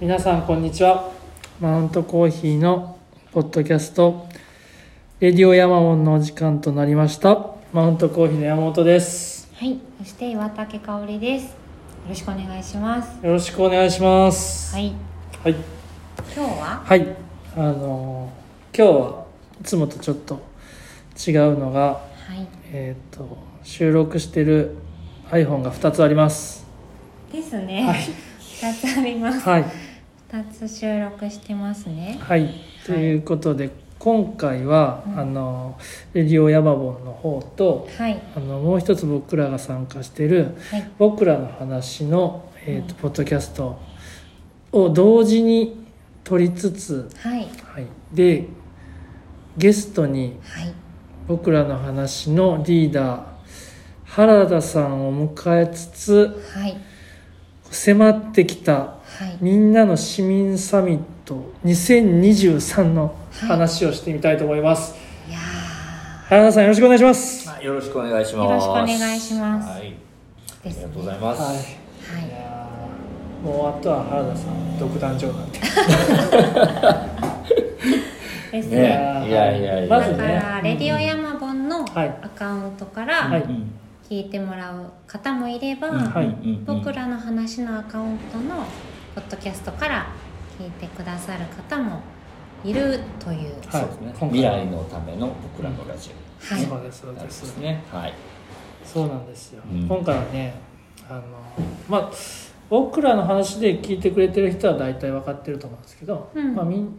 [0.00, 1.12] 皆さんこんにちは。
[1.60, 2.96] マウントコーヒーの
[3.32, 4.26] ポッドキャスト
[5.20, 7.50] レディオヤマモンのお時間となりました。
[7.74, 9.52] マウントコーヒーの山本です。
[9.56, 11.48] はい、そして岩竹香織です。
[11.48, 11.52] よ
[12.08, 13.22] ろしくお願いします。
[13.22, 14.74] よろしくお願いします。
[14.74, 14.94] はい、
[15.44, 15.54] はい。
[16.34, 16.82] 今日は？
[16.82, 17.06] はい。
[17.54, 19.24] あのー今日は
[19.60, 20.40] いつもとちょっと
[21.28, 22.00] 違うのがは
[22.34, 24.76] い、えっ、と収録してる
[25.30, 26.66] iPhone が2つあります。
[27.30, 27.82] ですね。
[27.82, 27.98] はい。
[27.98, 29.40] 二つあります。
[29.40, 29.64] はい。
[29.64, 29.89] 二
[30.52, 32.18] つ収録してますね。
[32.20, 32.54] はい。
[32.86, 35.78] ということで、今回は、うんあの
[36.14, 43.00] レディオヤマボンの方とはい、あのもう一つ僕らが参加してるはい、僕らの話の、えーとうん。
[43.00, 43.78] ポッドキャスト
[44.72, 45.84] を同時に
[46.24, 48.46] 撮りつつ、はい、はい、で
[49.58, 50.72] ゲストにはい、
[51.26, 53.24] 僕らの話のリーダー
[54.04, 56.76] 原田さんを迎えつつはい、
[57.70, 59.36] 迫ってきたはい。
[59.42, 63.14] みんなの市民サミット2023の
[63.46, 64.96] 話をしてみたいと思います、
[65.28, 65.38] いや
[66.30, 67.46] 原田さんよろしくお願いします。
[67.50, 68.50] はいよろしくお願いします。
[68.50, 69.68] よろしくお願いします。
[69.68, 70.74] はい、あー、り。
[70.74, 71.42] がとうございます。
[71.42, 71.56] はい。
[71.56, 72.28] はい。
[72.28, 75.58] い、やーもうあとは原田さん独壇場なんで
[78.52, 78.76] ですね。
[78.78, 79.28] ね。
[79.28, 80.16] いやいやいやまずね。
[80.16, 83.42] だから、レディオヤマボンのはいアカウントかはらい。
[83.42, 83.70] うん
[84.10, 85.88] 聞いてもらう方もいれば、
[86.66, 88.66] 僕らの話のアカウントの
[89.20, 90.06] ポッドキャストから
[90.58, 92.00] 聞いてくださる方も
[92.64, 93.82] いるという、はい。
[93.82, 94.14] そうですね。
[94.18, 96.54] 今回未来のための僕らのラジオ。
[96.54, 96.64] はい。
[96.64, 97.84] そうですそうでですすね。
[97.92, 98.14] はい。
[98.84, 99.86] そうなんですよ、うん。
[99.86, 100.54] 今回はね
[101.08, 101.22] あの
[101.88, 102.10] まあ
[102.70, 106.54] 僕らの話で聞いてくれてる人は大体分かってると思うんですけど、うん。
[106.54, 106.98] まあみん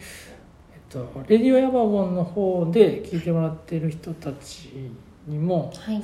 [0.73, 4.69] えっと、レディオヤバボンの方で聞いてもらってる人たち
[5.27, 6.03] にもはい、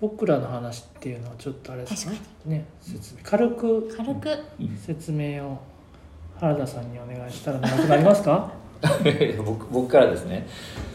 [0.00, 2.08] 僕らの話っていうのをちょっとあれです
[2.44, 2.64] ね。
[2.80, 3.96] 説明軽く。
[3.96, 4.28] 軽く。
[4.60, 5.58] うん説明を
[6.38, 8.50] 原田さんにお願いしたら長くなりますか？
[9.44, 10.46] 僕僕からですね。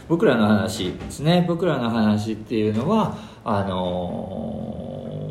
[0.08, 1.44] 僕らの話ですね。
[1.48, 5.30] 僕らの話っていうのはあの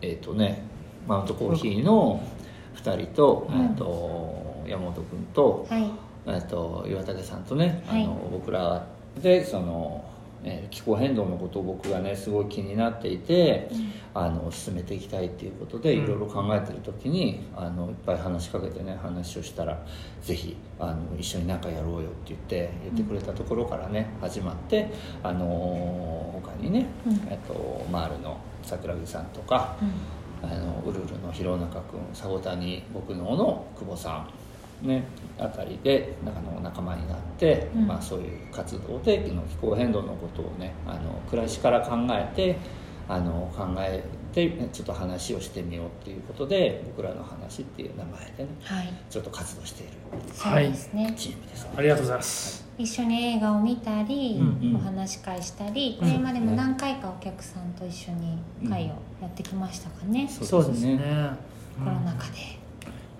[0.00, 0.62] ーえっ、とね
[1.06, 2.22] マウントコーヒーの
[2.74, 3.60] 二人と、うん。
[3.60, 5.66] えっと山本君と。
[5.68, 5.90] はい。
[6.26, 8.04] えっと岩竹さんとね、はい。
[8.04, 8.86] あの僕ら
[9.22, 10.02] でその、
[10.44, 13.68] えー気候変動のことを僕がねすごい気になっていて、
[14.14, 16.04] あの進めていきたいっていうことでうん。
[16.04, 19.84] いろいろ考えてる時にあのいっぱい話しかけてね話をしたら
[20.22, 24.90] ぜひあの一緒に何かやろうよって言って言ってくれたところからね始まって
[25.22, 27.12] あの他にね、うん。
[27.28, 30.20] えっとマールの桜木さんとかうん。
[30.42, 34.30] あのウルルの弘中君佐保谷僕のの久保さん
[34.82, 35.04] ね
[35.38, 37.86] あたりであの仲間になって、うん。
[37.86, 42.56] まあ、そういう活動で気の気候変動のことをねあの暮らしから考えて
[43.08, 48.92] あの考えてちょっと話をしてみようっていうことで僕らの話っていう名前でねはい。
[49.08, 49.92] ちょっと活動している
[50.32, 52.68] そうですね、チームです、ありがとうございます。
[52.78, 54.76] 一緒に映画を見たり、うんうん。
[54.76, 58.94] お話し会したりうんこれまでも何回かお客さんと一緒に会をや
[59.26, 60.98] ってきましたかね、そうですね。
[61.78, 62.58] コロナ禍で、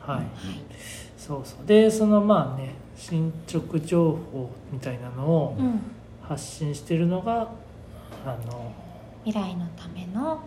[0.01, 0.17] はい。
[0.17, 0.27] はい
[1.31, 1.67] そうそう。
[1.67, 5.81] でそのまあね進捗情報みたいなのをうん、
[6.23, 7.53] 発信してるのが
[8.27, 8.73] あの
[9.25, 10.41] 未来のための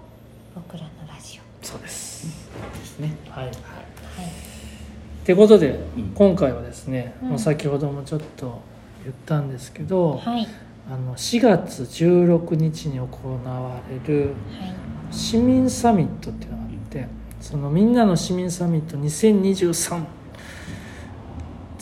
[0.53, 2.49] 僕らのラジそうです。
[2.79, 3.16] ですね。
[3.29, 3.45] はい。
[3.45, 3.53] オはい。
[3.53, 3.53] っ
[5.25, 6.11] てことで、うん。
[6.13, 7.29] 今回はですね、うん。
[7.29, 8.61] もう先ほどもちょっと
[9.03, 10.47] 言ったんですけど、はい。
[10.91, 14.75] あの4月16日に行われるはい。
[15.13, 17.07] 市民サミットっていうのがあって
[17.39, 18.97] そのみんなの市民サミット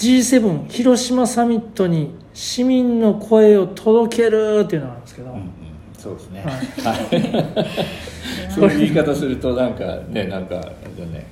[0.01, 5.51] 2023G7 広島サミットに市民の声を届けるっていうのがあるんですけど、うんうん。
[5.97, 6.57] そうですね、はは
[8.47, 11.27] い、そういう言い方するとなんかねなんかね。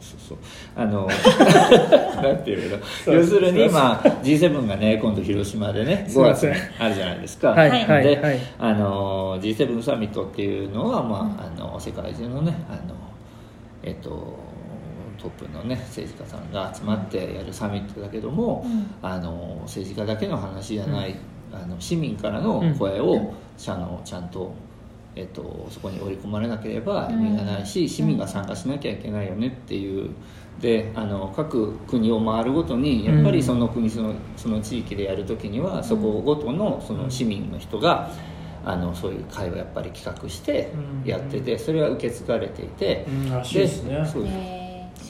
[0.00, 0.38] そうそう。
[0.76, 1.06] あの
[2.22, 2.78] なんていうの？
[3.12, 7.50] 要するにまあ G7 がね今度広島でね5月にあるじゃないですか。
[7.50, 8.04] はいはいはいはい。
[8.04, 12.94] であの G7 サミットっていうのはまああの世界中のねあの
[13.82, 14.51] えっと
[15.22, 18.86] トップのね政治家さんが集まってやるサミットだけども、うん。
[19.00, 21.14] あの政治家だけの話じゃない、
[21.52, 23.08] あの市民からの声うん。
[23.08, 24.52] をちゃんのちゃんと、
[25.14, 27.88] えっと、そこに織り込まれなければ意味がないし、うん。
[27.88, 30.10] 市民が参加しなきゃいけないよねっていう。
[30.60, 38.10] であの各国を回るごとにやっぱりその国そのその地域でやる時にはそこごとのその市民の人が
[38.64, 40.70] あのそういう会をやっぱり企画して
[41.04, 43.30] やっててそれは受け継がれていて、うん。
[43.30, 44.06] らしいですね。
[44.06, 44.34] そうです。
[44.34, 44.61] えー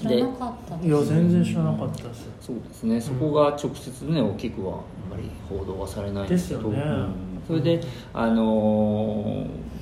[0.08, 2.28] 知らなかったですいや全然知らなかったです。
[2.40, 6.80] そうですね、そこが直接ね大きくはあんまり報道はされないんですけどね。
[6.80, 7.14] うん。
[7.46, 7.80] それで、
[8.12, 9.72] あのー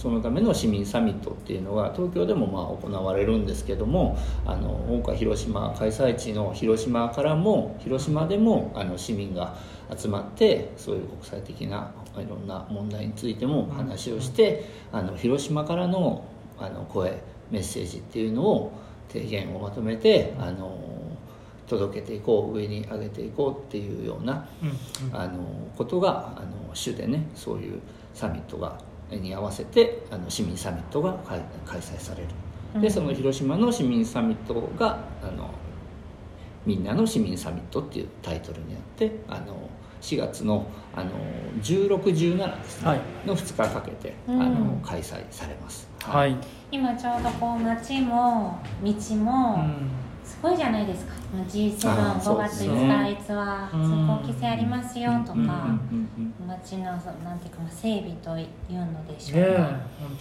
[0.00, 4.16] そのための市民サミットっていうのが東京でもまあ行われるんですけども
[4.46, 9.58] あの今回広島開催地の広島からも広島でもあの市民が
[9.94, 16.24] 集まってそういう国際的ないろんな問題についても話をして、あの広島からの
[16.58, 18.72] あの声メッセージっていうのを
[19.12, 20.78] 提言をまとめてあの
[21.66, 25.38] 届けていこう上に上げていこうっていうようなうんあの
[25.76, 27.80] ことがあの主でねそういう
[28.14, 28.78] サミットが
[29.10, 32.28] に合わせてあの市民サミットが開開催される。
[32.80, 32.92] でうん。
[32.92, 35.50] その広島の市民サミットがあの
[36.66, 39.68] みんなの市民サミットっていうタイトルになってあの
[40.00, 41.10] 4月のあの
[41.62, 43.00] 1617ですね、はい。
[43.26, 44.42] の2日かけて、うん。
[44.42, 46.36] あの開催されますはい、
[46.70, 49.90] 今ちょうどこう街も道もうん。
[50.24, 51.12] すごいじゃないですか。
[51.34, 52.72] あー G75 そう月ですね。
[52.72, 55.78] 5日いつは通行規制ありますよとか
[56.46, 58.44] 街のそなんていうかな整備とい
[58.76, 59.62] うのでしねえょうか。
[59.66, 59.78] 本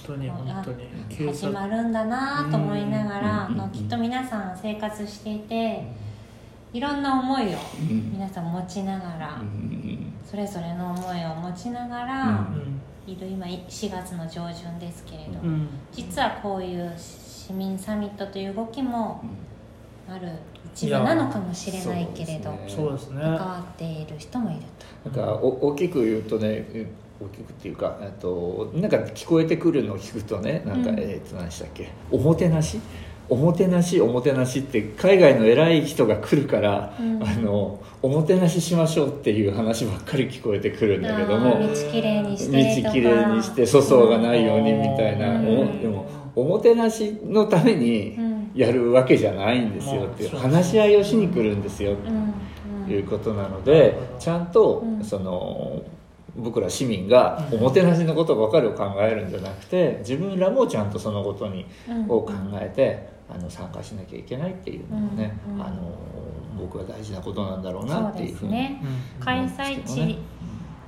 [0.07, 0.87] 当に本当に。
[1.09, 5.87] 警始察まるんだなと思いながらうんあのきっと皆さん生活していて
[6.73, 8.11] いろんな思いをうん。
[8.11, 9.41] 皆さん持ちながら
[10.25, 12.78] それぞれの思いを持ちながうらうん
[13.13, 15.67] いる今4月の上旬ですけれどうん。
[15.91, 19.29] 実はこういう市民サミットという動きもうん。
[20.11, 20.27] ある
[20.73, 23.21] 一部なのかもしれないけれどそうですね。
[23.21, 24.61] 関わっている人もいる
[25.03, 25.19] と。
[25.19, 26.88] なんかお大きく言うとねえ
[27.21, 31.00] 大きくっていうかあとなんか聞こえてくるのを聞くとねなんか、うん。
[31.00, 31.89] えー、と何でしたっけ？
[32.09, 32.79] おもてなし？
[33.29, 37.23] おもてなしおもてなしって海外の偉い人が来るから、うん。
[37.23, 45.47] あのおもてなししましょうっていう話ばっかり聞こえてくるんだけども道きれいにして道きれいにして粗相がないようにみたいな、うん。
[45.47, 46.05] おでも
[46.35, 48.39] おもてなしのためにうん。
[48.55, 52.33] やるわけじゃないんですよっていうまあ話し合いをしに来るんですようん。
[52.85, 52.91] うん。
[52.91, 55.03] いうことなのでちゃんとうん。
[55.03, 55.83] その
[56.35, 62.05] 僕ら市民がおもてなしのことばかりを考えるんじゃなくて自分らもちゃんとそのことにうん。
[62.09, 65.93] を考えてあの参加しなきゃいけないっていうのがねうんうんあの
[66.59, 68.81] 僕は大事なことなんだろうなっていうふうにすね。
[68.83, 70.17] うん開催地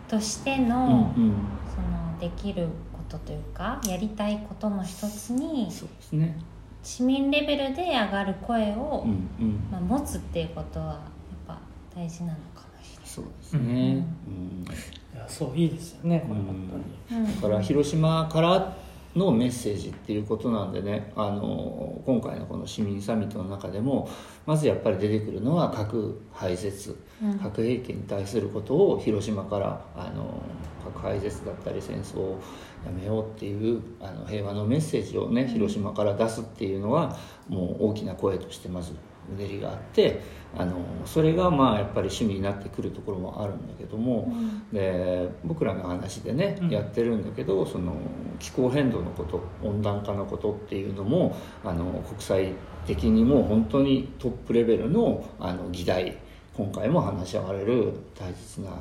[0.07, 1.33] としての,、うんうん。
[1.73, 6.37] そのできることというかやりたいことの一つにそうですね。
[6.83, 9.67] 市民レベルで上がる声を、うんうん。
[9.71, 10.99] まあ、持つっていうことはやっ
[11.47, 11.57] ぱ
[11.95, 14.05] 大事なのかもしそうですね。
[14.27, 14.65] うん
[15.13, 16.69] いやそういいですよねこれ本
[17.09, 17.21] 当に。
[17.21, 17.33] れない。
[17.33, 17.41] うん。
[17.41, 18.75] だから広島から
[19.15, 24.09] のメッセージっていうことなんでねあの今回のこの市民サミットの中でも
[24.45, 27.39] まずやっぱり出てくるのは核廃絶うん。
[27.39, 30.41] 核兵器に対することを広島からあの
[30.83, 32.41] 核廃絶だったり戦争を
[32.85, 37.17] やめようっていうあの平和のメッセージをね広島から出すっていうのは
[37.47, 38.93] もう大きな声としてまず
[39.33, 40.21] うねりがあって
[40.57, 44.69] あのそれがまあやっぱり主になってくるところもあるんだけども、うん。
[44.73, 46.69] で僕らの話でね、うん。
[46.69, 47.93] やってるんだけどその
[48.39, 52.53] 気候変動のこと温暖化のことっていうのもあの国際
[52.85, 56.17] 的にも本当にトップレベルのあの議題
[56.53, 58.71] 今回も話し合われる大切な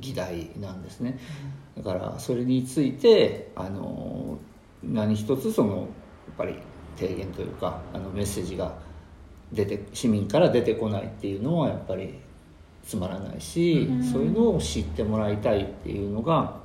[0.00, 1.18] 議題なんですね。
[1.76, 4.38] だからそれについてあの
[4.82, 5.86] 何一つそのやっ
[6.36, 6.54] ぱり
[6.96, 8.74] 提言というかあのメッセージが
[9.52, 12.14] 出て市民から出てこないっていうのはやっぱり
[12.84, 14.02] つまらないし、うん。
[14.02, 16.60] そういうのを知ってもらいたいっていうのが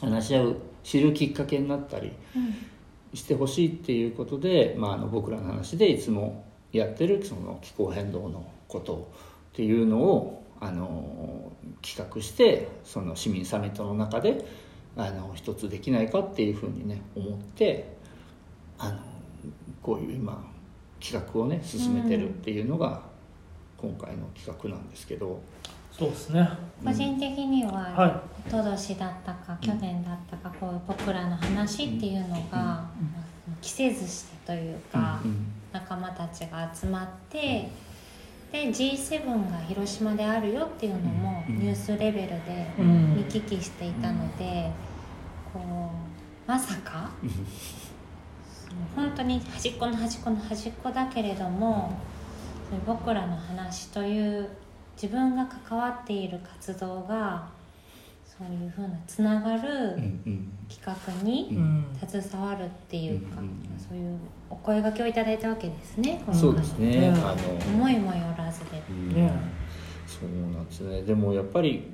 [0.00, 2.54] 話し合う知るきっかけになったりうん。
[3.14, 9.10] してほしいっていうことで、まあ、あの僕らの話でいつもやってるその気候変動のこと
[9.52, 14.44] っていうのをあの企画してその市民サミットの中で
[14.96, 17.96] あの一つできないかっていうふうにね思って
[18.78, 18.98] あの
[19.82, 20.44] こういう今
[21.00, 23.00] 企画をね進めてるっていうのが
[23.76, 25.40] 今回の企画なんですけど、
[25.90, 26.48] そうですね。
[26.84, 32.84] 個人的には、は一昨年だったか去年だったかこういう僕らの話っていうのが、
[33.60, 37.68] 季節してというか、うん仲間たちが集まって
[38.50, 43.14] で G7 が広島であるよっていうのもうんニュースレベルでうん。
[43.14, 44.68] 見聞きしていたので、
[45.52, 45.60] こ
[46.46, 47.10] うまさか
[48.94, 51.92] 本当に端っこの端っこの端っこだけれども
[52.68, 54.48] そういう僕らの話という
[55.00, 57.48] 自分が関わっている活動が
[58.24, 61.86] そういうふうなつながるん企画にうん。
[62.06, 67.74] 携わるっていうか、うんうんそういうお声掛けをいただいたわけですねそうですね、ねあの。
[67.74, 69.14] 思いもよらずで、うん。
[69.14, 69.32] ね
[70.06, 71.02] そうなんですね。
[71.02, 71.84] でもやっぱり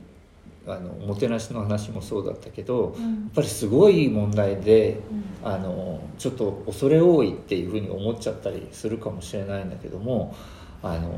[0.67, 5.27] あのおもてなしの話もそうだったけど、やっうんぱりすごい問題でうん。
[5.49, 10.35] あのちょっと恐れ多いっていうふうに思っちゃったりするかもしれないんだけども
[10.83, 11.09] あの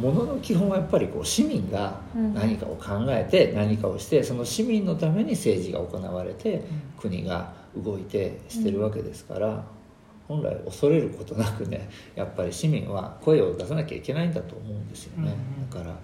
[0.00, 2.34] ものの基本はやっぱりこう市民がうん。
[2.34, 6.64] 何かを考えて何かをしてその市民のために政治が行われて
[6.98, 9.64] 国が動いてしてるわけですから、
[10.26, 15.70] 本来恐れることなくねやっぱり市民は声を出さなきゃいけないんだと思うんですよね、うんうん。
[15.70, 15.98] だから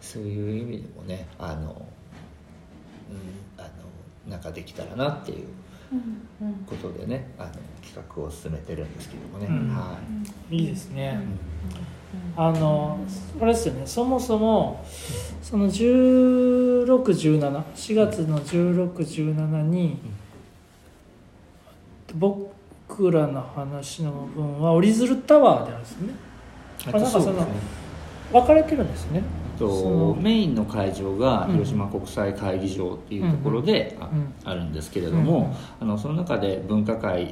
[0.00, 1.76] そういう意味でもねあの、うん、
[3.56, 3.68] あの
[4.30, 5.46] なんかできたらなっていう
[5.92, 6.54] うんうん。
[6.66, 7.50] ことでねあの
[7.82, 9.74] 企画を進めてるんですけどもね、うん。
[9.74, 9.98] は
[10.50, 10.56] い。
[10.56, 11.18] いいですね、
[12.36, 12.42] うん。
[12.42, 12.98] あの
[13.40, 13.86] あれですよね。
[13.86, 14.84] そもそも
[15.42, 19.98] その1617月の1617に
[22.14, 26.14] 僕らの話の部分は折り鶴タワーであるんですよね。
[26.86, 27.52] なんかそのそうですね。
[28.32, 29.22] 分かれてるんですね
[29.58, 31.52] とメインの会場がうん。
[31.52, 33.96] 広島国際会議場っていうところで
[34.44, 37.26] あ,、るんですけれども、あのその中で文化会っ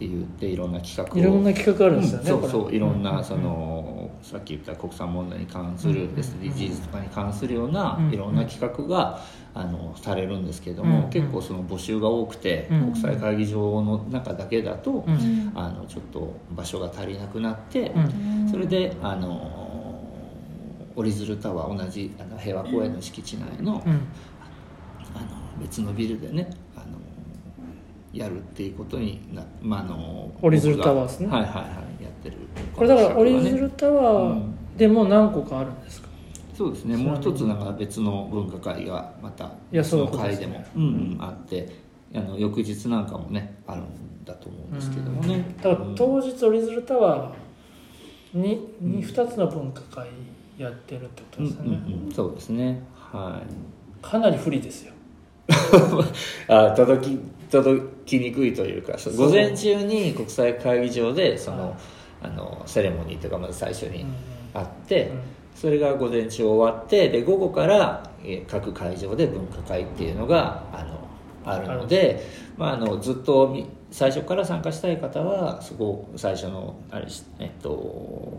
[0.00, 9.20] て言っていろんな企画をいろんな企画あるんですよね、うんそうそういろんうなその、さっき言った国産問題に関するうん SDGs とかに関するようなうんいろんな企画が
[9.52, 15.04] あのされるんですけれども、うん結構その募集が多くて、うん国際会議場の中だけだと、
[15.54, 18.48] あのちょっと場所が足りなくなって、うん。
[18.50, 19.69] それであの
[20.96, 23.92] 折り鶴タワー同じあの平和公園の敷地内の,、うん。
[23.92, 24.02] あの
[25.60, 26.98] 別のビルでねあの
[28.12, 31.26] やるっていうことにな、まあ、あの折り鶴タワーですね。
[31.28, 31.60] はいはいは
[32.00, 32.36] いやってる
[32.74, 34.42] これだから折り鶴タワー
[34.76, 36.08] でも何個かあるんですか、
[36.54, 36.96] そうですね。
[36.96, 40.46] もう一つなんか別の文化会がまた別の会でことですね。
[40.46, 41.68] も、うんうん、あって
[42.14, 50.08] あの翌日なんかもねあるんだと思うんですけどもね、だから当日折り鶴タワーにに2つの文化会
[50.60, 52.82] やってるってことうんですよね、うんうん、そうですね。
[52.94, 54.06] はい。
[54.06, 54.92] かなり不利ですよ。
[56.48, 57.18] あ届き
[57.50, 61.74] 届きにくいというか午前中に国際会議場でその,、
[62.22, 64.04] あのセレモニーというかまず最初に
[64.52, 65.20] あって、うん。
[65.54, 71.00] それが午前中終わってで午後から、えー各会場で文化会っていうのがあの
[71.44, 72.22] あるので、
[72.58, 77.70] まあ、あのずっとみ最初から参加したい方はそこ最初のあれし、えっと、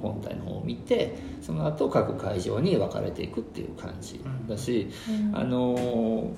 [0.02, 5.38] 本体の方を見てその後各会場に分かれていくっていう感じだし、うん。
[5.38, 6.32] あの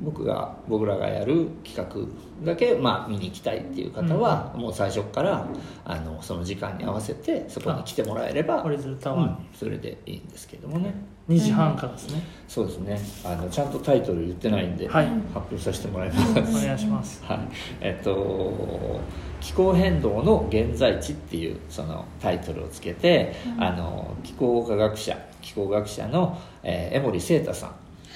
[0.00, 5.48] 僕が僕らがやる企画だけ、まあ、見に行きたいっていう方は、もう最初から
[5.84, 10.94] あのその時間に合わせてそこに来てもらえれば、うん、それでいいんですけどもね
[11.28, 12.98] 2時半からですね、そうですね。
[13.24, 15.06] あのちゃんとタイトル言ってないんで、はい。
[15.06, 16.34] 発表させてもらいます、お
[16.66, 17.22] 願いします。
[17.28, 17.38] はい。
[17.82, 19.00] えっと
[19.40, 23.62] 「気候変動の現在地」っていうそのタイトルをつけて、うん。
[23.62, 27.74] あの気候科学者気候学者の、えー江森聖太さんは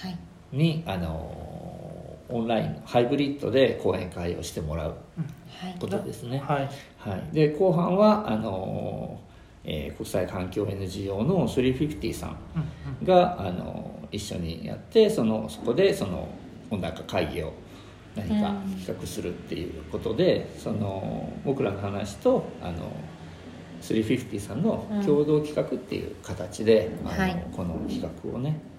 [0.08, 0.16] い。
[0.56, 1.36] にあの
[2.30, 4.94] オンラインハイブリッドで講演会をしてもらう
[5.60, 5.76] はい。
[5.78, 6.68] ことですね、はい。
[6.98, 9.20] はい、で後半はあの、
[9.64, 12.36] えー国際環境 NGO の350さん
[13.00, 16.28] うんがあの一緒にやってそのそこでその
[16.70, 17.52] 温暖化会議を
[18.14, 18.72] 何かうん。
[18.76, 22.92] 企画するっていうことで、その僕らの話とあの
[23.80, 27.46] 350さんの共同企画っていう形で、あのはい。
[27.56, 28.71] この企画をねうんうん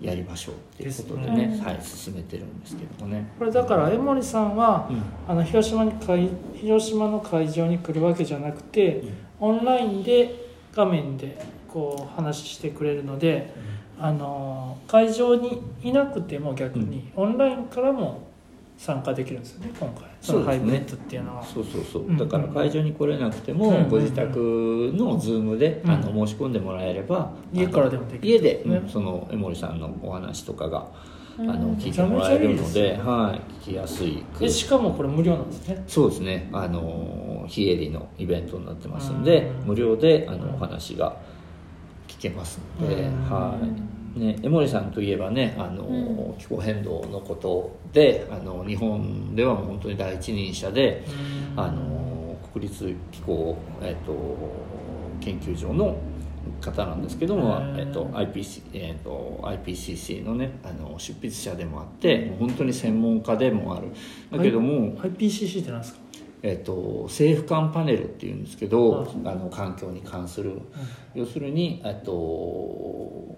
[0.00, 1.46] やりましょうっていうことでですね。
[1.46, 3.26] ねはい、進めてるんですけどもね。
[3.38, 5.02] これだから江森さんは、うん。
[5.28, 9.12] あの広島に会広島の会場に来るわけじゃなくて、うん。
[9.40, 13.52] オンラインで画面でこう話してくれるので、
[13.98, 18.25] あの会場にいなくても逆に、オンラインからも
[18.76, 20.04] 参加できるんですよね今回。
[20.20, 21.42] そのハイブリッドっていうのは。
[21.42, 22.16] そうそうそう、うん。
[22.16, 23.88] だから会場に来れなくても、うん。
[23.88, 25.90] ご自宅のズームで、うん。
[25.90, 30.86] あの申し込んでもらえれば、家からでもできる家で、ねうんその江森さんのお話とかが、
[31.38, 31.50] うん。
[31.50, 34.22] あの聞いてもらえるのではい、聞きやすい。
[34.34, 35.82] くでしかもこれ無料なんですね。
[35.86, 36.50] そうですね。
[36.52, 39.68] あの非営利のイベントになってますんで、うん。
[39.68, 41.16] 無料であうんのお話が
[42.08, 43.30] 聞けますので、うん。
[43.30, 46.34] はいね、江森さんといえばねあの、うん。
[46.38, 51.04] 気候変動のことであの日本ではもう本当に第一人者で、
[51.56, 54.36] あの国立気候、えっと
[55.20, 55.96] 研究所の
[56.60, 63.88] 方なんですけども、へーえっと IPC えっと IPCC のねあの執筆者でもあって本当に専門家でもある。
[64.30, 66.00] だけども、IPCC って何ですか、
[66.42, 69.18] えっと政府間パネルっていうんですけど、う。
[69.18, 70.60] んあの環境に関する。
[71.14, 73.36] 要するに、えっと、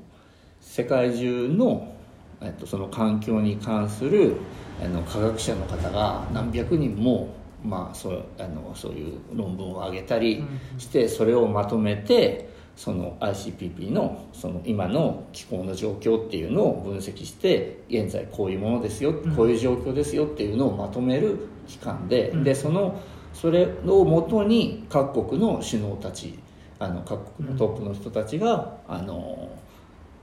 [0.61, 1.95] 世界中の、
[2.41, 4.37] えっと、その環境に関する
[4.83, 7.35] あの科学者の方が何百人も、
[7.65, 10.45] まあ、そうあのそういう論文を上げたり
[10.79, 12.49] してそれをまとめて
[12.79, 19.35] その ICPP のその今の気候の状況っていうのを分析して現在こういうものですよ、ん。
[19.35, 22.45] こういう状況ですよっていうのをまとめる機関で、うん。
[22.45, 23.01] でその
[23.35, 26.39] それをもとに各国の首脳たち
[26.79, 29.51] あの各国のトップの人たちが、あの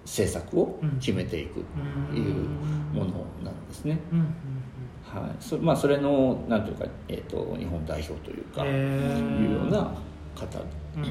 [0.06, 1.66] 政策を決めていく
[2.12, 2.46] という
[2.94, 4.00] ものなんですね。
[5.04, 5.36] ははい。
[5.40, 10.60] そまあ、それのなんていうか、えー、と日本代表というか、へいうようなー方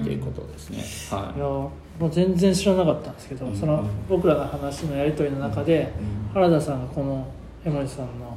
[0.02, 1.38] ということですね、はい。
[1.38, 1.70] いやも
[2.00, 3.56] う全然知らなかったんですけど、うん。
[3.56, 6.34] その僕らの話のやり取りの中で、うん。
[6.34, 7.26] 原田さんがこの
[7.64, 8.36] 江森さんの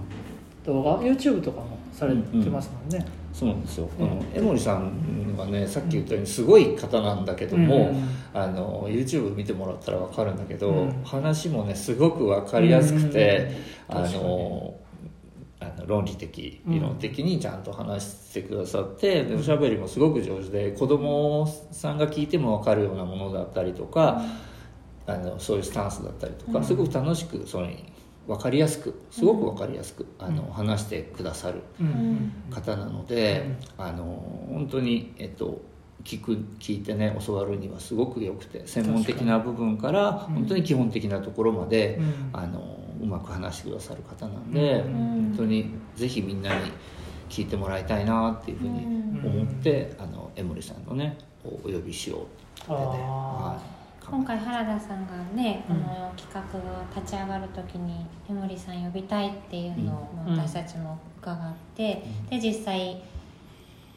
[0.66, 11.04] 動画 YouTube とかもされてますもんね、そうなんですよ、うんあの江森さんはねさっき言ったようにすごい方なんだけども、うんあの YouTube 見てもらったら分かるんだけど、うん。
[11.04, 13.52] 話もねすごく分かりやすくて、
[13.90, 14.80] うんあの
[15.60, 24.22] あの論理的理論的にちゃんと話してくださって、でおしゃべりもすごく上手で子供さんが聞いても分かるようなものだったりとか、
[25.08, 26.64] あのそういうスタンスだったりとか、うん。
[26.64, 27.92] すごく楽しくそれに
[28.28, 31.62] 分かりやすくすごく分かりやすく、あの話してくださる
[32.52, 34.04] 方なので、あの
[34.52, 35.62] 本当に、えっと、
[36.04, 40.36] 聞く聞いてね教わるにはすごくよくて専門的な部分からに。
[40.36, 42.30] 本当に基本的なところまで、うん。
[42.34, 44.94] あのうまく話してくださる方なんで、うん。
[44.94, 46.72] 本当にぜひみんなに
[47.30, 48.86] 聞いてもらいたいなっていうふうに
[49.24, 52.22] 思って、あの江森さんのねおお呼びしよう
[52.64, 53.77] ってはい
[54.10, 55.82] 今回原田さんがねこうん。
[55.82, 60.38] の企画が立ち上がる時に江森さん呼びたいっていうのをうん。
[60.38, 63.02] 私たちも伺って、で実際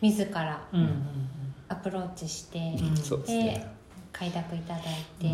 [0.00, 0.61] 自ら
[1.69, 2.97] アプローチして、うん。
[2.97, 3.67] そうで。
[4.12, 4.83] 開拓いただい
[5.21, 5.29] て、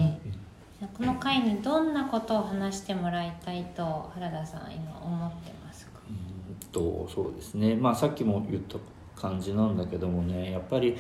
[0.99, 5.93] この回にどんなことを話してもらいたいと原田さん今思ってますか？
[6.11, 8.77] うんとそうですね、まあ、さっきも言った
[9.19, 10.95] 感じなんだけどもねやっぱり、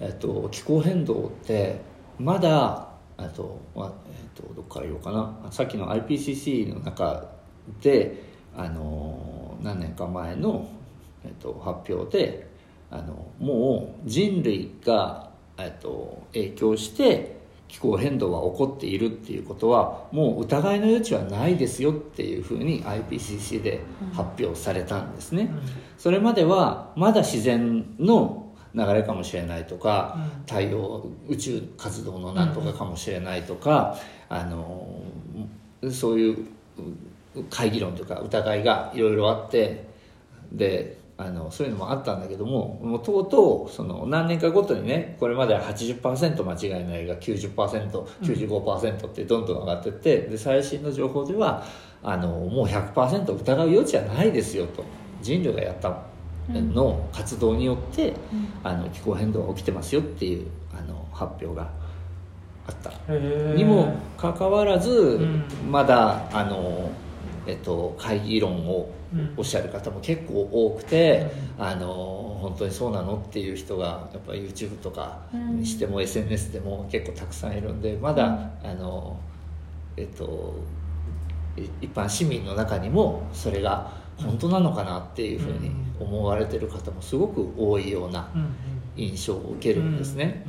[0.00, 1.82] えっと、気候変動って
[2.18, 5.50] まだあと、まあえっと、どっから言おうかな。
[5.50, 7.26] さっきの IPCC の中
[7.82, 8.22] で
[8.56, 10.68] あの何年か前の、
[11.24, 12.48] えっと、発表で
[12.90, 23.80] あのもう人類が、えっと、影響して気候変動は起こっているっていうことはもう疑いの余地はないですよっていうふうに IPCC で
[24.14, 25.50] 発表されたんですね、
[25.98, 30.42] それまではまだ自然の流れかもしれないとか、うん。
[30.46, 33.96] 太陽宇宙活動のなんとかかもしれないとか、
[34.28, 35.02] あの
[35.90, 36.46] そういう
[37.50, 39.86] 会議論というか疑いがいろいろあって
[40.52, 51.64] であのそういうのもあったんだけどももうとうとうその何年かごとにねこれまでは80%間違いないが 90%95% ってどんどん上がってってで最新の情報では
[52.04, 54.84] あのもう100%疑う余地はないですよと
[55.20, 55.90] 人類がやった
[56.48, 58.14] の活動によって、
[58.64, 61.70] あの気候変動が起きてますよっていうあの発表が
[62.66, 63.12] あった。
[63.54, 65.70] にもかかわらず、ん。
[65.70, 66.90] まだあの、
[67.46, 69.34] えっと、会議論をうん。
[69.38, 79.18] おっしゃる方も結構多くて、あの本当にそうなのっていう人がやっぱり YouTube とかにしても SNS でも結構たくさんいるんでまだ、あの
[79.96, 80.54] えっと
[81.56, 88.48] い一般市民の中にもそれが本当なのかなっていうふうに思われてる方もすごく多いようなうんうん。
[88.96, 90.44] 印象を受けるんですね。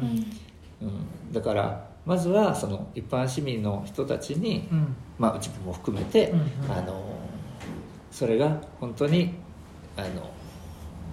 [0.82, 4.95] うん、だからまずはその一般市民の人たちに、うん。
[5.19, 6.47] まあ、自分も含めて、うんうん。
[6.71, 7.03] あの
[8.12, 9.36] それが本当に
[9.95, 10.29] あの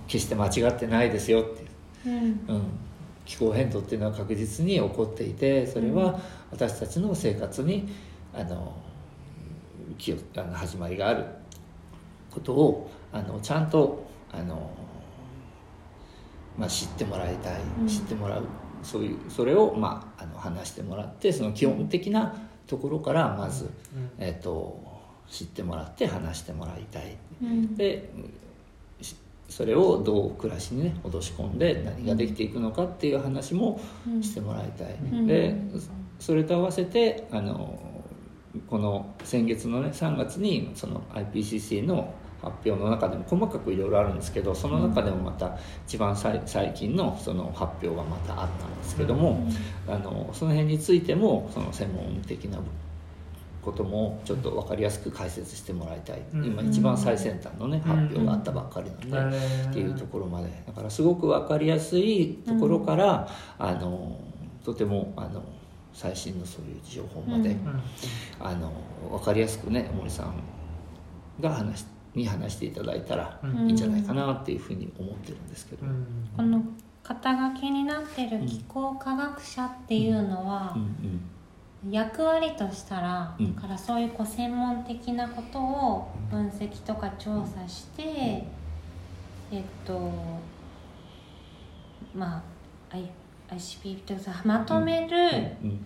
[0.09, 2.55] 決して間違ってないですよっていう、うん。
[2.55, 2.62] うん、
[3.27, 6.19] 気候変動っていうのは確実に起こっていてそれは
[6.51, 7.88] 私たちの生活に
[8.33, 8.73] あの
[9.99, 11.27] 気をあの始まりがある
[12.37, 14.70] ことをあのちゃんとあの、
[16.59, 17.88] まあ、知ってもらいたい、うん。
[17.88, 18.44] 知ってもらう
[18.83, 23.70] そういうそれを、まあ、あの話してもらってその基本的なところからまず、
[24.18, 24.85] えっと
[25.29, 27.16] 知ってもらって話してもらいたい。
[27.42, 27.75] うん。
[27.75, 28.11] で
[29.01, 29.16] し
[29.49, 34.22] それをどう暮らしにね落とし込んで何ができていくのかっていう話もうん。
[34.22, 35.27] してもらいたい、ん。
[35.27, 35.57] で
[36.18, 37.79] それと合わせてあの
[38.68, 49.46] この先月のね3月にその IPCC の発表の中でも細かくいろいろあるんですけどその中でもまた一番最最近のその発表がまたあったんですけども、
[49.88, 52.59] あのその辺についてもその専門的な
[53.66, 56.44] こともちょっと分かりやすく解説してもらいたい、うん。
[56.44, 57.92] 今一番最先端のねうん。
[57.92, 60.49] 発表があったばっかりなんで、へーっていうところまで。
[60.66, 64.20] だからすごく分かりやすいところから、あの
[64.64, 65.42] とてもあの
[65.92, 67.66] 最新のそういう情報まで、うん。
[67.66, 67.83] うん。
[68.38, 68.72] あの
[69.11, 70.35] 分かりやすくね森さん
[71.40, 73.66] が話しに話していただいたらうん。
[73.66, 75.87] いいんじゃないかなっていうふうに思ってるんですけど。
[75.87, 76.29] うん。
[76.37, 76.62] この
[77.02, 80.76] 肩書きになってる気候科学者っていうのは
[81.88, 83.55] 役割としたら、うん。
[83.55, 88.02] だからそういうこう専門的なことを分析とか調査して、
[89.52, 90.11] えっと
[92.14, 92.42] ま
[92.90, 93.11] あ I-
[93.50, 95.16] ICP というかまとめる
[95.62, 95.85] うん。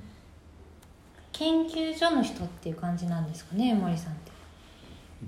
[1.32, 4.29] 研究所の人っていう感じなんですかね森さんって。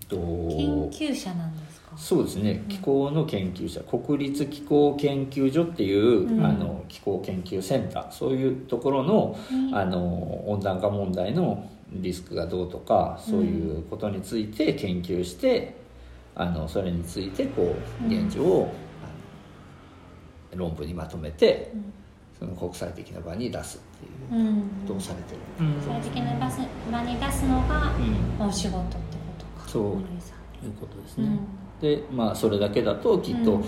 [0.09, 1.97] と研究者なんですか？
[1.97, 2.65] そうですね。
[2.69, 3.81] 気候の研究者。
[3.83, 6.45] 国立気候研究所っていう、うん。
[6.45, 8.11] あの気候研究センター。
[8.11, 15.77] そういうところのにあの温暖化問題のリスクがどうとかそういうことについて研究して、
[16.35, 18.27] あのそれについてこううん。
[18.27, 18.73] 現状を、
[20.55, 21.93] 論文にまとめてうん。
[22.39, 24.57] その国際的な場に出すっていううん。
[24.87, 26.33] ことをされてる、うん最適な
[26.91, 27.93] 場に出すのが
[28.41, 28.49] うん。
[28.49, 28.79] お仕事
[29.73, 29.83] そう
[30.65, 31.27] いうことですね。
[31.27, 31.81] うん。
[31.81, 33.65] でまあそれだけだときっと、うん。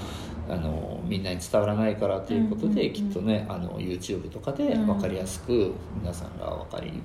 [0.46, 2.92] あのみんなに伝わらないからということで、うんうんうん。
[2.92, 4.86] きっとねあの YouTube とかでうん。
[4.86, 7.02] 分かりやすく皆さんが分かり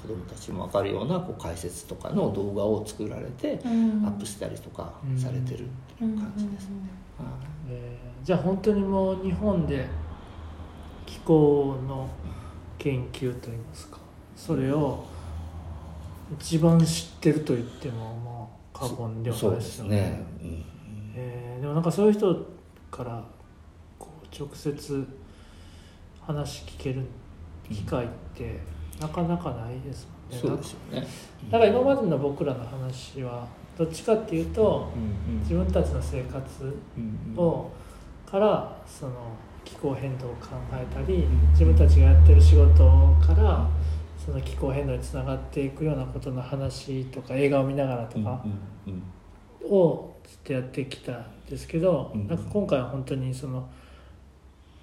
[0.00, 4.06] 子供たちも分かるようなこう解説とかの動画を作られて、うん。
[4.06, 6.74] アップしたりとかされてるっていう感じですね。
[7.18, 7.28] はい。
[7.70, 9.86] えーじゃあ本当にもう日本で
[11.06, 12.08] 気候の
[12.76, 13.98] 研究といいますか
[14.34, 15.04] それを
[16.34, 20.22] 一番知ってると言ってもまあ過言ではないですよすね。
[20.40, 20.64] うん
[21.14, 22.34] えーでもなんかそういう人
[22.90, 23.22] から
[23.98, 25.06] こう直接
[26.20, 27.02] 話聞ける
[27.68, 28.60] 機会って
[29.00, 30.06] なかなかないです
[30.42, 31.00] もんね。
[31.00, 31.06] ね。
[31.50, 33.46] だから今までの僕らの話は
[33.78, 36.42] どっちかっていうとうん自分たちの生活
[36.96, 37.70] うんうんを
[38.30, 39.12] からその
[39.64, 42.76] 気候変動を考えたり自分たちがやってる仕事
[43.24, 43.68] から
[44.26, 48.44] その気候変動につながっていくようなことの話とか映画を見ながらとか
[49.62, 53.68] をずっとやってきたんですけどうんなんか今回は本当にその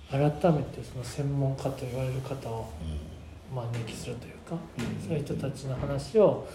[0.09, 2.69] 改めてその専門家と言われる方を
[3.53, 6.47] 招きするというかうんそういう人たちの話を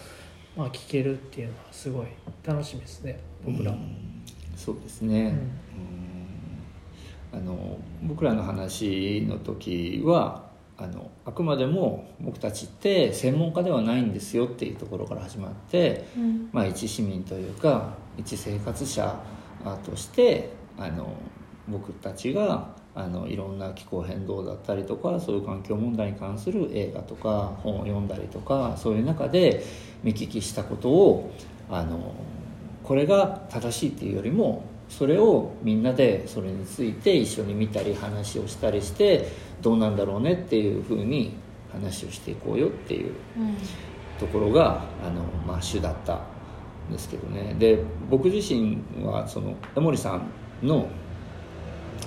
[0.57, 2.07] まあ聞けるっていうのはすごい
[2.43, 3.71] 楽しみですね僕ら。
[3.71, 3.77] も。
[4.55, 5.37] そうですね。
[7.31, 7.39] うん。
[7.39, 10.48] あの僕らの話の時は
[10.81, 16.49] あのあくまでも僕たちって専門家ではないんですよっていうところから始まって、うん。
[16.53, 19.21] まあ、一市民というか一生活者
[19.65, 21.13] あとしてあの
[21.67, 29.63] 僕たちがあのいろんな気候変動だったりとかそういう環境問題に関する映画とか本を読んだりとかそういう中で
[30.03, 31.31] 見聞きしたことを
[31.69, 32.13] あの
[32.83, 39.27] これが正しいっていうよりもそれをみんなでそれについて一緒に見たり話をしたりして
[39.61, 41.35] どうなんだろうねっていうふうに
[41.71, 43.57] 話をしていこうよっていううん
[44.19, 46.19] ところがあの、まあ、主だった
[46.89, 47.55] んですけどね。
[47.57, 50.19] で僕自身はその江森さ
[50.61, 50.89] んの、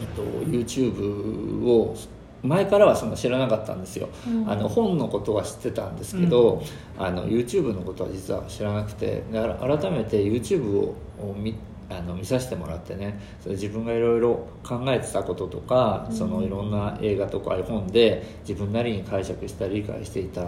[0.01, 1.97] えっと、YouTube を
[2.43, 4.51] 前からはその知らなかったんですよ、うん。
[4.51, 6.63] あの本のことは知ってたんですけど、
[6.99, 11.55] あの YouTube のことは実は知らなくて改めて YouTube をを見
[11.99, 20.47] あの見させてもらってねそれ自分がいろいろ考えてたこととか、そのいろんな映画とか絵本で自分なりに解釈したり理解していた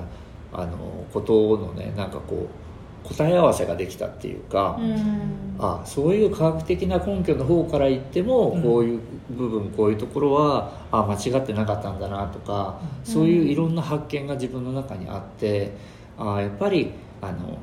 [0.52, 2.64] あのことのねなんかこう
[3.04, 5.56] 答え合わせができたっていうか、うん。
[5.58, 8.62] あそういう科学的な根拠の方から言っても、うん。
[8.62, 13.12] こういう部分こういうところはあ間違ってなかったんだなとか、うん。
[13.12, 15.72] そういういろんな発見が自分の中にあって
[16.18, 17.58] あやっぱりあの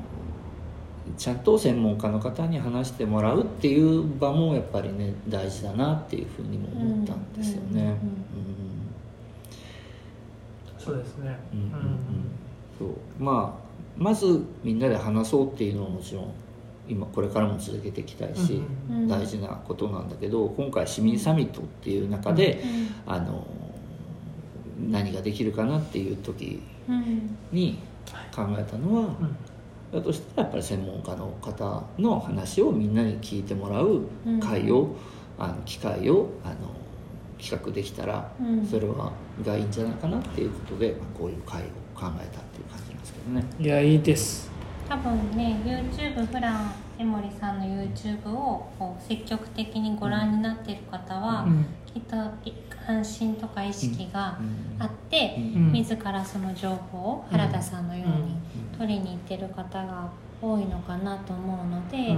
[1.16, 7.96] ちゃんと専門家の方に話してもらうっていう場もやっぱりね大事だなっていうふうにも思ったんですよね。
[10.78, 11.38] そうですね。
[11.52, 11.70] うんうんうん。
[12.78, 12.88] そう。
[13.18, 13.62] まあ
[13.96, 16.32] まずみんなで話そうっていうのはもちろん
[16.88, 19.08] 今これからも続けていきたいし、うんうん。
[19.08, 22.62] 大事なことなんだけど今回市民サミットっていう中で、
[23.06, 23.46] あの
[24.90, 27.36] 何ができるかなっていう時うん。
[27.52, 27.78] に
[28.34, 29.36] 考えたのは、うん
[29.92, 34.06] だとしたらやっぱり専門家の方の話をみんなに聞いてもらう
[34.40, 34.96] 会を、
[35.38, 36.72] あの機会をあの
[37.38, 39.12] 企画できたら、うんそれは
[39.44, 43.44] がいいんじゃないかなっていうことで、まあ、こういう会を考えたっていう感じなんですけどね。
[43.58, 44.50] いやいいです。
[44.92, 51.66] 多分ね YouTube 普段江森さんの YouTube をこう積極的にご覧になっている方は、うん。
[51.86, 52.16] きっと
[52.86, 54.38] 関心とか意識が
[54.78, 55.72] あって、ん。
[55.72, 58.78] 自らその情報を原田さんのようにうん。
[58.78, 60.10] 取りに行ってる方が
[60.42, 62.14] 多いのかなと思うので、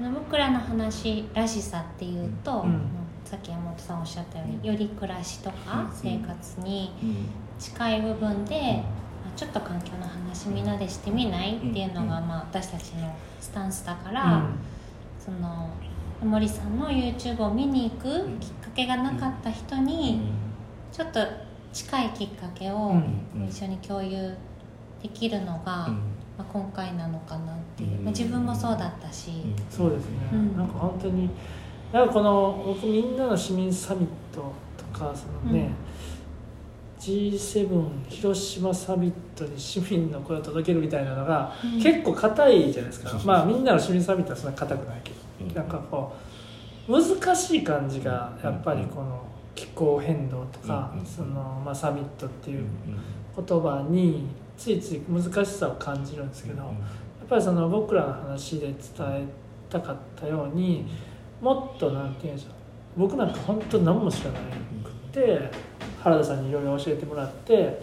[0.00, 0.14] うん。
[0.14, 2.90] 僕らの話らしさっていうと、うん。
[3.24, 5.90] さっき山本さんおっしゃったようにより暮らしとかうん。
[5.94, 7.16] 生活にうん。
[7.60, 9.01] 近い部分で、まあ
[9.36, 14.44] ちょっと環境の話みんなでしてみないっていうのが、まあ、私たちのスタンスだから、
[15.18, 15.70] その
[16.22, 20.20] 森さんの YouTube を見に行くきっかけがなかった人に、
[20.92, 21.20] ちょっと
[21.72, 24.34] 近いきっかけをうん一緒に共有
[25.02, 25.94] できるのが、うん。
[26.38, 28.04] まあ、今回なのかなっていう、うん。
[28.04, 29.30] まあ、自分もそうだったし、
[29.68, 30.56] そうですね、うん。
[30.56, 31.28] なんか本当に
[31.92, 35.70] なんかこの僕みんなの市民サミットとかそのね、
[37.02, 41.82] G7 広島サミットに市民の声を届けるみたいなのが、うん。
[41.82, 45.54] 結構硬いじゃないですか、まあみんなの市民サミットはそんな硬くないけど、うん。
[45.54, 46.14] なんかこ
[46.88, 52.66] う難しい感じがやっぱりこの気候変動とか、うんそのまあ、サミットってうんいう
[53.36, 59.24] 言葉についつい難しさを感じるんですけど、やっぱりその僕らの話で伝え
[59.68, 60.86] たかったように
[61.40, 62.52] もっとなんていうんでしょう。
[62.94, 64.38] 僕なんか本当何も知らな
[65.12, 65.50] くて
[66.02, 67.80] 原田さんにいろいろ教えてもらって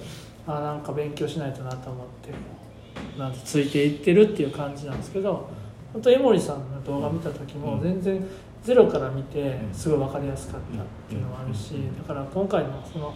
[0.47, 5.49] あなんか勉強しないとなと思ってなんてついていってるっていう感じなんですけど
[5.93, 8.25] 本当江森さんの動画見た時も全然
[8.63, 13.15] ゼロから見てすごい分かりやすかったっていうのもあるしだから今回のその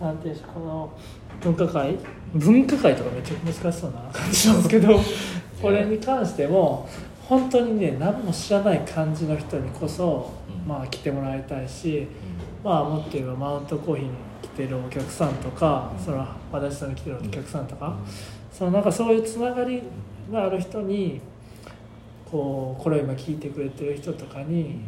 [0.00, 0.98] なんていうんでしょうこの
[1.40, 1.96] 文化会？
[2.34, 5.00] 文化会とかめっちゃ難しそうな感じなんですけど
[5.62, 6.88] これに関しても
[7.28, 10.68] 本当にね何も知らない感じの人にこそ、うん。
[10.68, 12.08] まあ来てもらいたいし
[12.64, 14.10] まあもっと言えばマウントコーヒーに
[14.42, 16.04] 来てるお客さんとか、うん。
[16.04, 17.96] その私さんに来てるお客さんとか、
[18.52, 19.82] そのなんかそういうつながり
[20.32, 21.20] がある人に
[22.30, 24.80] こうこれを今聞いてくれてる人とかに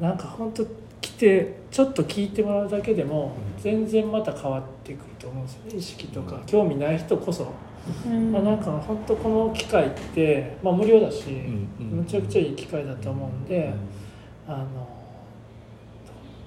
[0.00, 0.66] なんか本当
[1.00, 6.40] 来てちょっと聞いてもらうだけでも全然また変わってくると思うんですよね意識とか。
[6.46, 7.52] 興味ない人こそ、
[8.06, 8.32] うん。
[8.32, 11.68] まあ、なんか本当この機会って、まあ、無料だし、ん。
[11.80, 11.86] うん。
[11.98, 13.72] むちゃくちゃいい機会だと思うんで、
[14.48, 14.95] あの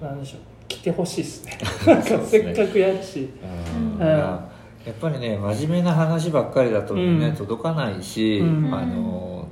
[0.00, 0.40] なんでしょう。
[0.68, 1.58] 来てほしいですね。
[1.86, 3.28] なんかせっかくやるし。
[4.86, 7.36] やっぱりね真面目な話ばっかりだとね、うん。
[7.36, 8.74] 届かないし、うん。
[8.74, 9.46] あの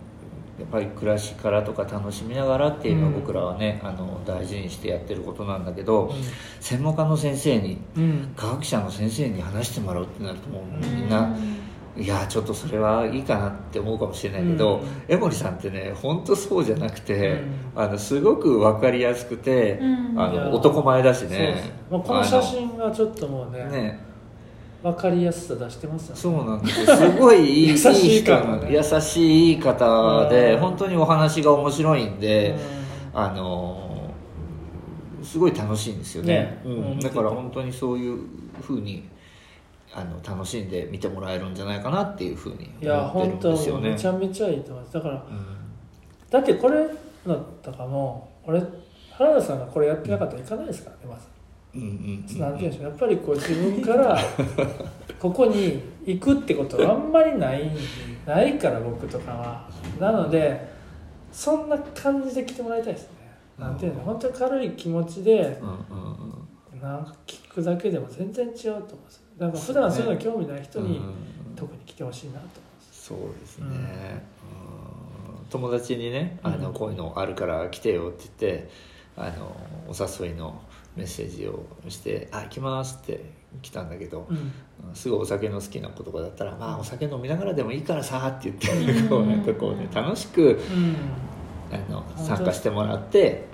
[0.58, 6.12] やっぱり暮らしからとか楽しみながらっていうの僕らはね、あの大事にしてやってることなんだけど、
[6.61, 8.32] 専門家の先生にうん。
[8.34, 11.08] 科学者の先生に話してもらうってなるともううんみん。
[11.08, 11.30] な、
[11.98, 14.87] いやちょっとそれはいいかなって思うかもしれないけど、うん。
[15.08, 17.32] 江森さんってね本当そうじゃなくて、
[17.74, 17.82] うん。
[17.82, 20.20] あのすごく分かりやすくて、うん。
[20.20, 21.56] あの男前だしね。
[21.90, 24.08] まあ、この写真がちょっともうねね。
[24.80, 26.20] 分かりやすさ出してますよね。
[26.20, 26.96] そうなんですよ。
[26.96, 30.61] すごいいい優しい人方ね優しい方でうん。
[30.61, 32.54] 本当にお話が面白いんで、
[33.12, 33.20] うん。
[33.20, 34.12] あの
[35.24, 36.62] すごい楽しいんですよね。
[36.64, 36.98] ね。
[37.02, 38.20] だから本当にそういう
[38.62, 39.08] ふうに
[39.94, 43.90] あの楽しんで見てもらえるんじゃないかなっていうふうにいや思ってる本当んですよね。
[43.90, 44.94] めちゃめちゃいいと思います。
[44.94, 45.46] だからうん。
[46.31, 46.87] だってこれ
[47.27, 48.62] のとかも俺
[49.12, 51.27] 原田さんがこれやってなかったらいかないですからねまず。
[51.74, 52.90] うんうんうんなんていうんでしょう。
[52.90, 54.18] やっぱりこう自分から
[55.18, 57.70] ここに行くってことはあんまりない
[58.27, 59.70] ないから僕とかは。
[59.98, 60.68] なので
[61.33, 63.16] そんな感じで来てもらいたいですね。
[63.59, 65.77] なんていうの本当に軽い気持ちでうんうん
[66.72, 66.81] うん。
[66.81, 71.14] なんか聞くだけでも全然違うと思うんですなんか普段そういうの興味ない人にうん。
[71.57, 72.61] 特に来てほしいなと
[72.92, 75.46] そうですね、うん。
[75.51, 78.70] 友達にねあの、うんこういうのあるから来てよって言って
[79.16, 79.57] あの
[79.88, 80.62] お誘いの
[80.94, 83.24] メッセージをして「あ行きます」って
[83.62, 84.53] 来たんだけど、うん。
[84.94, 89.09] すぐお酒の好きな子とかだったら「まあお酒飲みながらでもいいからさ」って言って、うん。
[89.09, 90.96] こうなんかこうね楽しくうん。
[91.72, 92.22] あの当。
[92.22, 93.46] 参加してもらって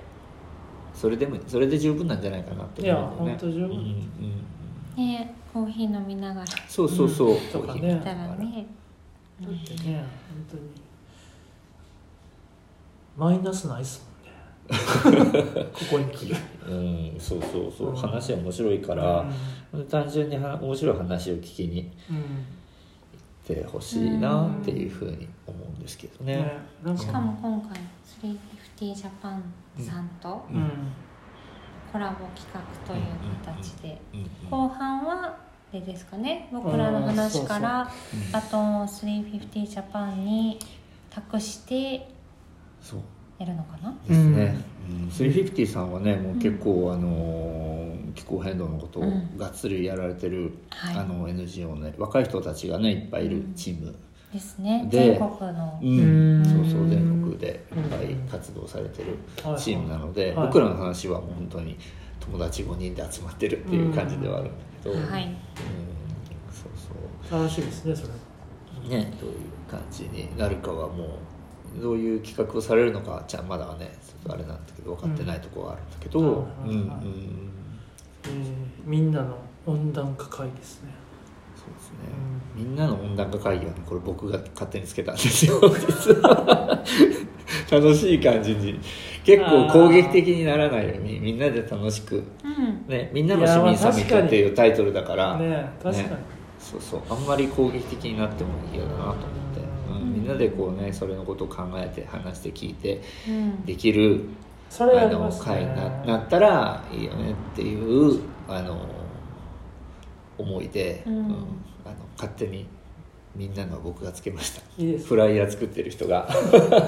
[0.93, 3.31] それでもそれで十分なんじゃないかなって思うんだよね。
[3.31, 3.69] いや本当十分。
[3.69, 4.54] うんうん
[4.95, 6.47] ねコーヒー飲みながら。
[6.67, 7.39] そうそうそう、うん。
[7.47, 7.79] とかね。
[7.79, 8.67] コーヒー来たらね。
[9.41, 10.85] だってね本当に。
[13.17, 15.65] マイナスないっすもんね。
[15.71, 16.35] ここに来る。
[16.67, 17.95] うん、そうそうそう、うん。
[17.95, 19.25] 話面白いから、
[19.89, 22.21] 単純には面白い話を聞きにうん、行
[23.53, 26.51] ってほしいなっていうふうに思うんですけどね。
[26.97, 27.79] しかも今回
[28.21, 29.43] 350ジャパン
[29.79, 30.69] さんとうんうん
[31.95, 33.01] コラボ企画という
[33.45, 33.97] 形で。
[34.51, 35.37] 後半はあ
[35.71, 36.49] れですかね。
[36.51, 37.89] 僕らの話から
[38.29, 40.59] うんあと350ジャパンに
[41.09, 42.05] 託して
[42.81, 42.99] そう。
[43.39, 43.95] やるのかな？
[44.05, 44.57] ですね、
[44.89, 49.37] うん、350さんはねもう結構、あの気候変動のことをうん。
[49.37, 50.97] がっつりやられてる、はい。
[50.97, 53.95] あの NGO ね若い人たちがねいっぱいいるチーム、
[54.35, 54.87] ですね。
[54.91, 55.79] で全国の。
[55.81, 55.87] うん。
[55.87, 56.45] うん。
[56.45, 57.55] そうそう全国でいっ
[57.89, 59.61] ぱい活動されてるはい。
[59.61, 60.47] チームなので、はい。
[60.47, 61.77] 僕らの話はもう本当に
[62.19, 65.23] 友達5人で集まってるっていう感じではあるんだけど、はい。
[65.25, 65.31] うん。
[66.53, 66.71] そう
[67.29, 68.09] そ楽しいですねそれ。
[68.09, 69.37] うねどういう
[69.69, 71.17] 感じになるかはも
[71.77, 76.91] うどういう企画をされるのかじゃあまだはねちょっとあれなんだけど分かってないところはあるんだけど、ううんうん。
[78.25, 80.89] えーみんなの温暖化会ですね。
[80.91, 81.04] そう
[81.71, 81.97] ですね、
[82.55, 85.59] みんなの温暖化会議はねこれ僕が勝手につけたんですよ。
[85.61, 86.83] 実 は
[87.71, 88.79] 楽しい感じに。
[89.23, 92.85] 結構攻撃的にならないようにみんなで楽しくうん。
[92.87, 96.17] ね、みんなの市民サミットっていうタイトルだから、ね確かに、ね。
[96.59, 97.01] そうそう。
[97.09, 99.25] あんまり攻撃的になっても嫌だなと思って、
[99.89, 100.01] うん。
[100.01, 100.13] うん。
[100.13, 103.65] みんなでこうねそれのことを考えて話して聞いてうん。
[103.65, 104.25] できる
[104.69, 108.85] それやあの会にななったらいいよねっていうあの
[110.37, 111.25] 思いで、うん。
[111.85, 112.67] あの勝手に
[113.35, 114.61] みんなのは僕がつけました。
[115.07, 116.27] フライヤー作ってる人が。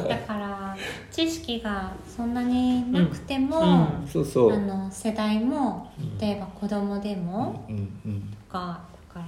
[0.08, 0.78] だから
[1.12, 4.02] 知識がそんなになくても、うん。
[4.02, 4.08] うん。
[4.08, 4.54] そうそう。
[4.54, 6.18] あの世代もうん。
[6.18, 7.76] 例えば子供でもうん。
[7.76, 7.80] う
[8.10, 8.22] ん。
[8.48, 9.26] とかだから、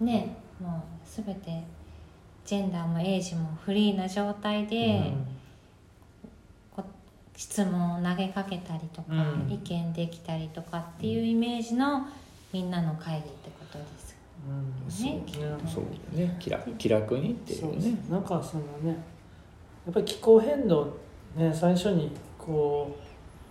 [0.00, 0.06] うん。
[0.06, 1.64] ねもう全て
[2.44, 5.12] ジェンダーもエイジもフリーな状態で、
[6.76, 6.84] こ
[7.34, 9.50] 質問を投げかけたりとか、うん。
[9.50, 12.06] 意見できたりとかっていうイメージの
[12.54, 14.88] みんなの会議ってことですうん。
[14.88, 15.72] そうね。
[15.74, 16.36] そうね。
[16.38, 17.76] 気楽気楽にっていそうう。
[17.76, 18.96] ねなんかそのね
[19.84, 20.96] やっぱり気候変動
[21.36, 22.96] ね最初にこ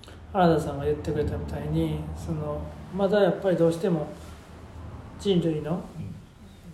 [0.08, 2.62] う原田さんが言ってくれたみたいにその
[2.96, 4.08] まだやっぱりどうしても
[5.20, 5.82] 人類の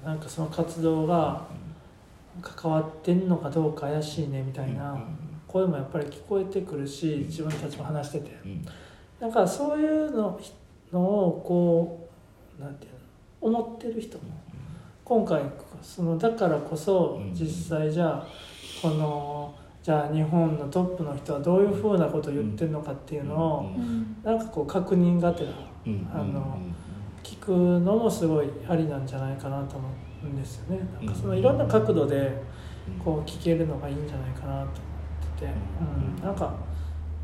[0.05, 1.47] なんかその活動が
[2.43, 5.01] 関わってんのかどうか怪しいねみたいな
[5.47, 8.39] 声もやっぱり聞こえてくるし自分たちも話してて。
[8.45, 8.65] うん。
[9.19, 10.39] なんかそういうの
[10.93, 12.08] のをこう
[12.59, 13.59] なんていうの？
[13.59, 14.23] 思ってる人も。
[15.03, 15.41] 今回
[15.81, 17.33] そのだからこそうん。
[17.33, 18.27] 実際じゃあ
[18.81, 24.17] このじゃあ日本のトップの人はどういうふうなことを言ってるのかっていうのをうん。
[24.23, 25.51] なんかこう確認がてら
[25.87, 26.07] うん。
[26.13, 26.59] あの
[27.23, 29.87] 聞くのもすごいありなんじゃないかなと思
[30.23, 30.79] うんですよね。
[31.01, 32.41] なんかそのいろんな角度で
[33.03, 34.69] こう聞けるのがいいんじゃないかなと思っ
[35.37, 35.53] てて、
[36.17, 36.55] うん、なんか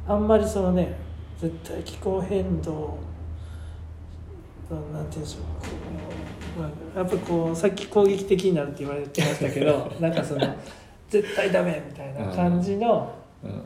[0.08, 0.96] あんまりそのね
[1.40, 2.98] 絶対気候変動
[4.70, 5.76] なんて言うんでしょうこ
[6.58, 10.56] うまあやっぱこうさっき攻撃的になるって言われてましたけどなんかその
[11.10, 13.14] 絶対ダメみたいな感じの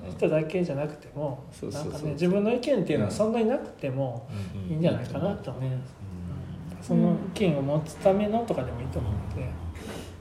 [0.10, 4.28] 人だけじゃなくてもそうそうそうなんかね自分の意見っていうのはそんなになくても
[4.70, 6.00] いいんじゃないかなと思います。
[6.82, 9.50] その意見を持つためのとかでもいいと思うので、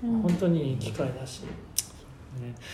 [0.03, 0.23] うん。
[0.23, 1.49] 本当にいい機会だし、ね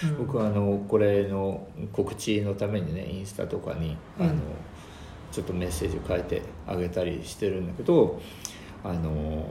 [0.04, 0.18] うん。
[0.26, 4.38] 僕はあのこれの告知のためにねインスタとかにあの、うん
[5.34, 8.20] ちょっとメッセージを書いてあげたりしてるんだけど
[8.82, 9.46] あの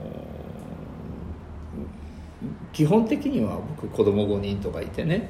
[2.72, 5.28] 基本的には僕子供5人とかいてね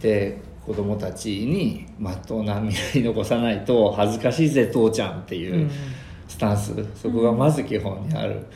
[0.00, 5.70] で子供たちにまっとうな未来残さないと恥ずかしいぜ父ちゃんっていううん。
[6.28, 6.72] スタンス。
[6.96, 8.46] そこがまず基本にある。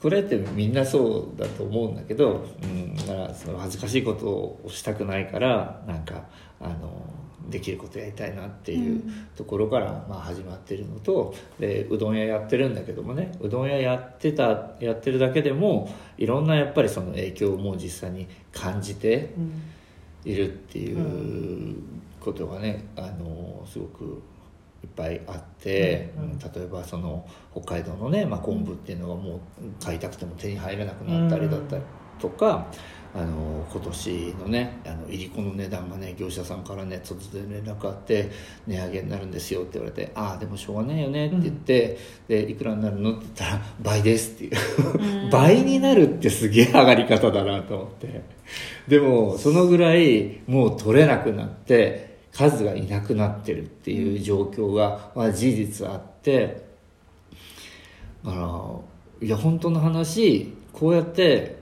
[0.00, 6.24] これってみんなそうだと思うんだけど、うん、だからその恥ずかしいことをしたくないからなんか
[6.60, 7.02] あの
[7.50, 9.02] できることやりたいなっていう
[9.36, 19.62] ところから、まあ、始まってるのとでうどん屋やってるんだけどもねうどん屋やってたやってるだけでもいろんなやっぱりその影響をもう実際に感じてうん。
[20.26, 21.76] いるっていう
[22.18, 24.22] ことがねあのすごく
[24.82, 26.24] いっぱいあって、うん。
[26.24, 26.38] うん。
[26.38, 31.82] 例えばその北海道のね、まあ、昆布っていうのがもう買いたくても手に入らなくなったりだったり
[32.18, 32.66] とか、
[33.14, 38.30] あの今年のねあのいりこの値段がね業者さんからね突然連絡あって
[38.66, 45.24] 値上げになるんですよって言われて「ああでもしょうがないよね」って言って「でいくらになるの?」って言ったら「倍です」っていう。
[45.24, 45.30] うん。
[45.30, 48.22] 倍になるってすげえ上がり方だなと思って。
[48.88, 56.66] でもそのぐらいもう取れなくなって数がいなくなってるっていう状況が、まあ、事実あって
[58.24, 58.36] だか
[59.20, 61.55] らいや本当の話こうやって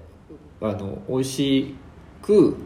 [0.65, 1.75] あの美味し
[2.23, 2.57] く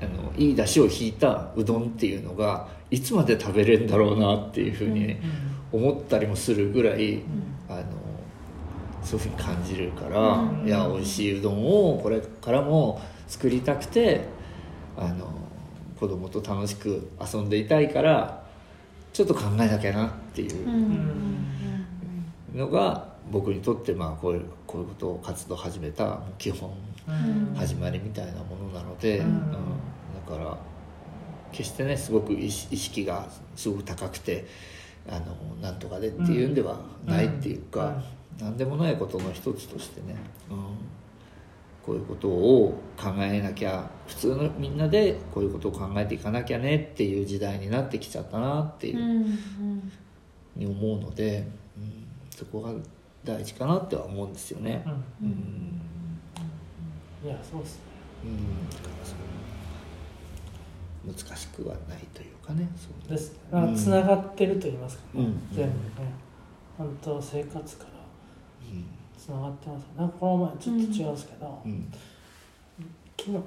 [0.00, 5.20] あのいい出汁を引いたうどんっていうのがいつまで食べれるんだろうなっていうふうにね、
[5.70, 7.22] 思ったりもするぐらい、
[7.68, 7.84] あの
[9.02, 14.24] そういうふうに感じるから、うんいや美味しいうどんをこれからも作りたくて
[14.96, 15.32] あの
[15.98, 18.44] 子供と楽しく遊んでいたいから
[19.12, 20.66] ちょっと考えなきゃなっていう
[22.54, 26.70] のが僕にとってまあこういうこういうことを活動を始めた基本
[27.08, 27.54] うん。
[27.56, 29.26] 始まりみたいなものなので、うん。
[29.26, 29.32] うん。
[29.32, 30.56] だから
[31.50, 34.46] 決してねすごく意識がすごく高くて
[35.08, 38.02] あのなんとかでっていうんではないっていうか、
[38.38, 40.16] なんでもないことの一つとしてね、
[40.50, 40.56] うん、
[41.84, 49.26] こういうことを考えなきゃ普通のみんなでこういうことを考えていかなきゃねっていう時代になってきちゃったなっていう
[50.56, 52.72] に思うので、うん、そこが
[53.24, 54.82] 大事かなっては思うんですよね。
[55.20, 55.28] うん。
[55.28, 55.80] うん。
[57.24, 57.82] いやそうっすね。
[61.04, 63.16] うん、難しくはないというかねそうね。
[63.16, 63.32] です。
[63.52, 65.48] ねつながってると言いますかね、うん。
[65.52, 65.74] 全部ね。
[66.78, 67.90] 本当生活から
[68.70, 68.84] うん
[69.16, 71.92] つながってますなんかこの前ちょっと違うんですけど、うん。
[73.20, 73.44] 昨日かな。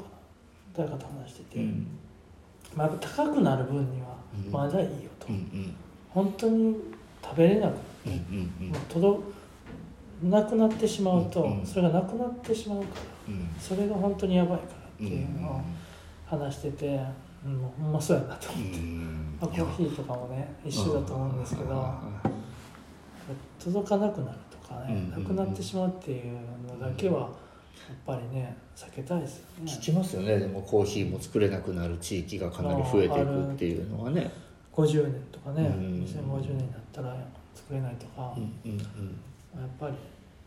[0.78, 1.88] 誰かと話してて、うん。
[2.76, 4.52] まあ、高くなる分にはうん。
[4.52, 5.76] まだいいよと、うん
[6.14, 6.76] 本当に
[7.22, 7.74] 食べれなく
[8.06, 8.14] うん
[8.62, 9.22] うんもう届
[10.24, 11.66] なくなってしまうと、うん。
[11.66, 12.86] それがなくなってしまうか
[13.28, 13.50] らうん。
[13.60, 15.62] それが本当にやばいからっていうのを
[16.26, 17.00] 話してて、
[17.46, 19.38] うん、もうほんまそうやなとう思って、ん。
[19.40, 21.94] まあ、コーヒーとかもね一緒だと思うんですけど
[23.60, 25.24] 届かなくなるとかかね、うん。
[25.24, 26.38] なくなってしまうっていう
[26.68, 27.30] のだけはやっ
[28.06, 29.72] ぱりね避けたいですよね。
[29.72, 30.40] 聞きますよね。
[30.40, 34.32] でもコーヒーも作れなくなる地域がかなり増えていくっていうのはね。
[34.74, 36.04] 50年とかね、うん。
[36.04, 37.16] 2050年になったら
[37.54, 39.20] 作れないとか、うんうん
[39.56, 39.94] やっぱり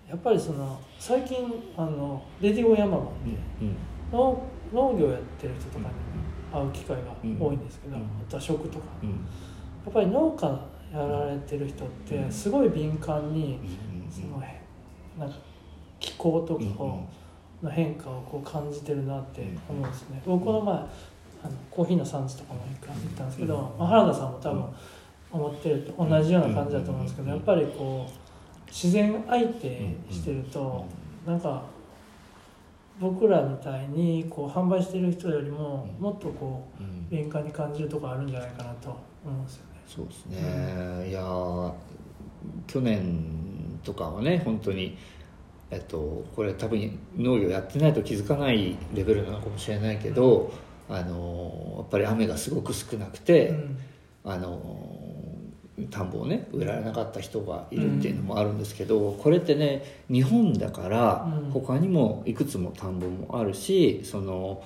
[0.08, 1.36] やっぱりその最近
[1.76, 3.76] あのレディオヤママンうんでうん。
[4.12, 4.42] 農
[4.72, 5.84] 農業やってる人とかに
[6.52, 8.02] 会う機会が多いんですけど、うん。
[8.02, 8.84] あとは食とか。
[9.02, 10.46] やっぱり農家
[10.92, 13.58] やられてる人ってすごい敏感に
[14.10, 14.60] そのへ
[15.18, 15.36] なんか
[16.00, 17.04] 気候とかを
[17.62, 20.22] の変化をこう感じてるなって思うんですね。
[20.24, 20.78] 僕この前あ
[21.48, 24.64] のコーヒーの産地とかも行ったんですけど、まあ、原田さんも多分
[25.30, 28.27] 思ってると同じような感じだと思うんですけどやっぱりこう
[28.68, 30.86] 自然相手してると
[31.26, 31.62] なんか
[33.00, 37.08] 僕らみたいにこう販売してる人よりももっとこううん。
[37.08, 38.90] 敏感に感じるとこあるんじゃないかなと
[39.24, 39.80] 思うんですよね。
[39.86, 41.72] そうですね、いやー
[42.66, 44.98] 去年とかはね本当に
[45.70, 50.52] えっとこれ多分農業やってないと気づかないレベルなのかもしれないけど、
[50.90, 53.78] あのやっぱり雨がすごく少なくて、うん。
[54.24, 55.07] あの
[55.86, 61.50] 田んぼをね植えられなかった人がいるっていうのもあるんですけど、これってね日本だからうん。
[61.50, 64.62] 他にもいくつも田んぼもあるしその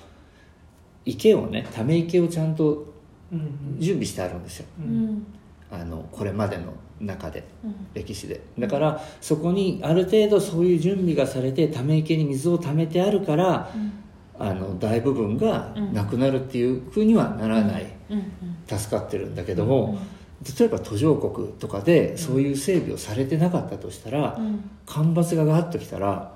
[1.04, 2.92] 池をねため池をちゃんと
[3.32, 4.66] うん準備してあるんですよ。
[4.80, 5.04] ううん。
[5.06, 5.26] ん
[5.70, 7.74] あのこれまでの中でうん。
[7.94, 8.40] 歴史で。
[8.58, 13.70] だからそこにある程度そういう準備がされてため池に水をためてあるから
[14.38, 18.18] あの大部分がなくなるっていうふうにはならない、うん。
[18.18, 18.78] うん。
[18.78, 19.98] 助かってるんだけども、
[20.58, 24.70] 例えば途上国とかでそういう整備をされてなかったとしたら、うん。
[24.86, 26.32] 干ばつがガーッときたら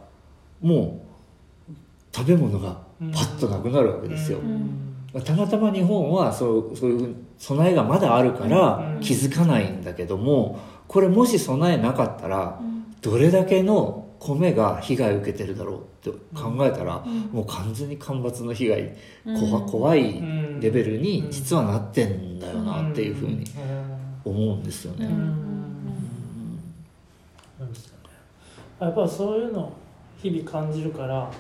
[0.61, 1.05] も
[1.69, 1.73] う
[2.15, 2.79] 食べ物が
[3.13, 5.05] パッとなくなるわけですよ、うん。
[5.13, 9.01] まあたまたま日本はそうそういう備えがまだあるからうん。
[9.01, 12.97] 気づかないんだけどもこれもし備えなかったらうん。
[13.01, 17.21] どれだけの米が被害を受けてるだろうって考えたらうん。
[17.33, 18.93] もう完全に干ばつの被害
[19.27, 19.51] うん。
[19.51, 20.61] 怖怖いうん。
[20.61, 23.45] レベルに実はなってんだよなっていうふうに
[24.25, 25.09] 思うんですよね。
[28.79, 29.73] やっぱりそういうのを
[30.19, 31.31] 日々感じるから、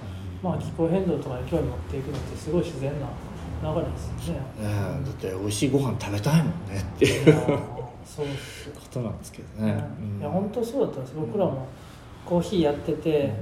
[0.43, 3.09] まあ、気候変動とかに興味持っていくのってすごい自然な
[3.63, 4.41] 流れですよね。
[4.41, 5.05] ねえ。
[5.05, 7.91] だって美味しいご飯食べたいもんねっていいうこ
[8.91, 9.85] となんですけどね。
[10.01, 10.21] うん。
[10.21, 11.15] いや本当そうだったんです。
[11.17, 11.67] 僕らも
[12.27, 13.33] コーヒーやってて、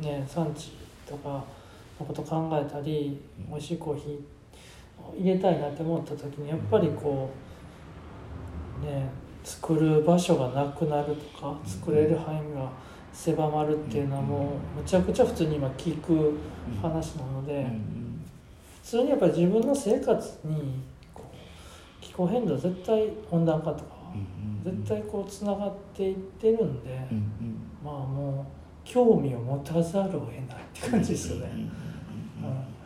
[0.00, 0.72] ね、産地
[1.06, 1.44] とか
[1.98, 3.20] のこと考えたり
[3.50, 7.30] 美味しいコーヒーを入れたいなって思った時にやっぱりこ
[8.82, 9.10] うね
[9.42, 12.70] 作る場所がなくなるとか作れる範囲が
[13.12, 16.38] 狭まるっていうのはもうむちゃくちゃ普通に今聞く
[16.80, 17.54] 話なので。
[17.54, 18.08] うん。
[18.88, 20.80] 普通にやっぱり自分の生活に
[21.12, 24.14] こう気候変動絶対温暖化とか
[24.64, 27.06] 絶対こうつながっていってるんで、
[27.84, 28.52] まあもう
[28.84, 31.70] 興味を持たざるを得ないって感じですよね、うんうんうん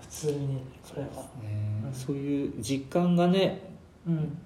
[0.00, 1.08] 普通にこれは。
[1.42, 1.82] ね。
[1.86, 1.92] うん。
[1.92, 3.62] そういう実感がね
[4.06, 4.36] うん。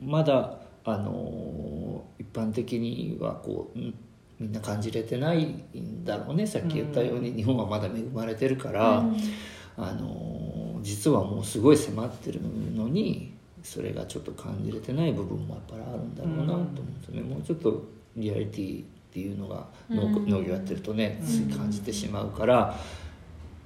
[0.00, 3.94] まだあのー一般的にはこううん
[4.38, 6.46] みんな感じれてないんだろうね。
[6.46, 9.16] さっき言ったように日本はまだ恵まれてるから、うん。
[9.76, 12.40] あのー実はもうすごい迫ってる
[12.74, 17.84] のにそれがちょっと感じれてない部分もやっぱりあるんだろうなと思うんですよね、もうちょっと
[18.16, 20.28] リアリティっていうのが農,、うん。
[20.28, 22.76] 農業やってるとねつい感じてしまうから、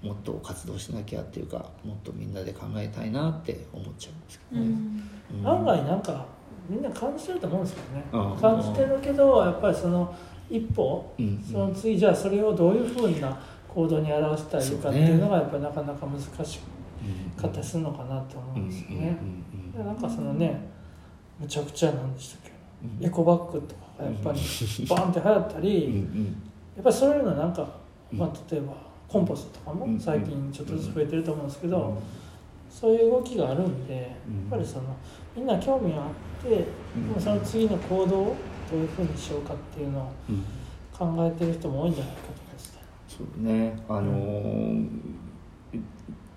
[0.03, 4.71] もっと活動しなきゃっていうかもっとみんなで考えたいなって思っちゃうんですけうどね。
[4.71, 5.11] ん。
[5.41, 5.47] うん。
[5.47, 6.27] 案外なんか
[6.69, 10.15] みんな感じてると思うんですけどね、うん感じてるけどやっぱりその
[10.49, 13.39] 一歩、うんその次じゃあそれをどういうふうな
[13.69, 16.29] 行動に表したらいいかっていうのがやっぱりなかなか難し
[17.37, 19.17] かったりするのかなと思うんですよね。
[19.77, 20.69] でなんかそのね
[21.39, 22.41] むちゃくちゃなんでしたっ
[23.01, 23.07] け？
[23.07, 23.81] エコバッグとか。
[23.81, 24.41] がやっぱり
[24.89, 26.25] バンって流行ったり、うんうん。
[26.77, 27.69] やっぱりそういうのなんか、
[28.13, 28.19] うん。
[28.19, 28.73] まあ、例えば
[29.09, 31.97] コンポストとかうんも最近ちょっとずつ増えてると思うんですけど、うん。
[32.71, 34.85] そういう動きがあるんでやっうんぱりその
[35.37, 36.11] みんな興味があっ
[36.43, 36.65] て、で
[37.15, 38.37] もその次の行動を
[38.71, 40.45] どういうふうにしようかっていうのをうん。
[40.97, 42.81] 考えてる人も多いんじゃないかと思いますね。
[43.09, 43.83] そうね。
[43.89, 44.89] あのー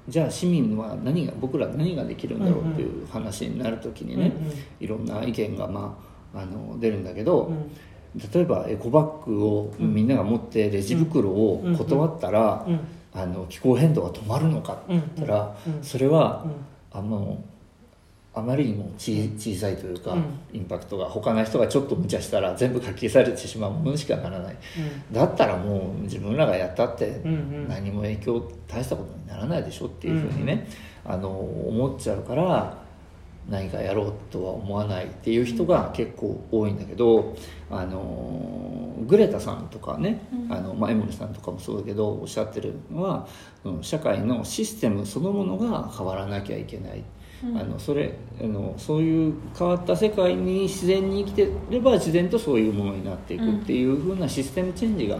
[0.09, 4.31] じゃあ市民は何が僕ら何ができるんだろうっていう話になる時にね、
[4.79, 5.97] いろんな意見が、ま
[6.35, 7.51] あ、あの出るんだけど、
[8.33, 12.79] 例えばエコバッグをみんなが持ってレジ袋を断ったら、うん。
[13.13, 15.83] あの気候変動が止まるのかってうん言ったら、うん。
[15.83, 16.99] それはうん。
[16.99, 17.43] あの
[18.33, 20.23] あまりにもち小さいというか、うん。
[20.53, 24.57] インパクトが他の人がちょっと無茶したら全部書き消されてしまうものにしかならない。
[25.11, 27.21] だったらもう自分らがやったって
[27.67, 30.67] 何も影響大したことにならないでしょっていうふうにね、
[31.03, 32.86] あの思っちゃうから
[33.49, 37.35] 何かやろうとは思わないっていう人が結構多いんだけど、
[37.69, 40.53] あのグレタさんとかね、うん。
[40.53, 43.27] あのまあ、エモリさんとかもそうだけどおっしゃってるのは、
[43.63, 47.03] うん社会のシステムそのものが変わらなきゃいけない、
[47.43, 47.57] うん。
[47.57, 55.19] あのそれあのそういう変わった世界に自然に生きてれば自然とそういうものになっていくっていう風なシステムチェンジが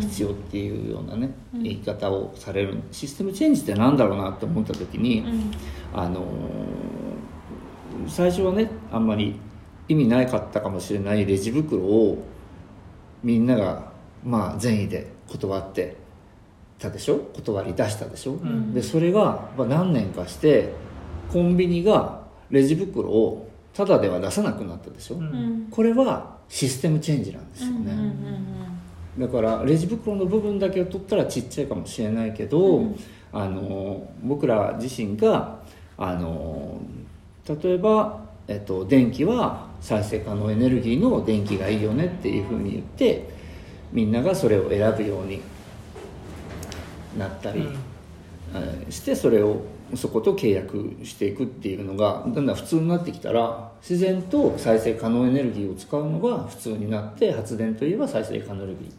[0.00, 1.62] 必要っていうようなね、うん。
[1.62, 2.76] 言い方をされる。
[2.90, 5.52] システムチェンジって何だろうなって思った時に、うん。
[5.94, 6.24] あの
[8.06, 9.38] 最初はねあんまり
[9.88, 12.22] 意味なかったかもしれないレジ袋を
[13.22, 13.90] みんなが
[14.24, 15.96] まあ善意で断って
[16.78, 17.18] たでしょ？
[17.34, 18.72] 断り出したでしょ、ん。
[18.72, 20.72] でそれがまあ何年かして
[21.32, 25.22] コンビニがレジ袋をタダでは出さなくなったでしょ、うん。
[25.22, 28.44] うんこれはシステムチェンジなんですよね、うんうん
[29.18, 32.96] だからレジ袋の部分だけを取ったらちっちゃいかもしれないけど、うん。
[33.32, 35.58] あの僕ら自身が
[35.96, 36.80] あの
[37.48, 43.28] 例えば、えっと、電気は再生可能エネルギーの電気がいいよねっていうふうに言って
[43.92, 45.40] みんながそれを選ぶように
[47.16, 49.62] なったり、えーしてそれを
[49.94, 58.92] そこと契約していくっていうのがだんだん普通になってきたら自然と再生可能エネルギーを使うのが普通になって発電といえば再生可能エネルギー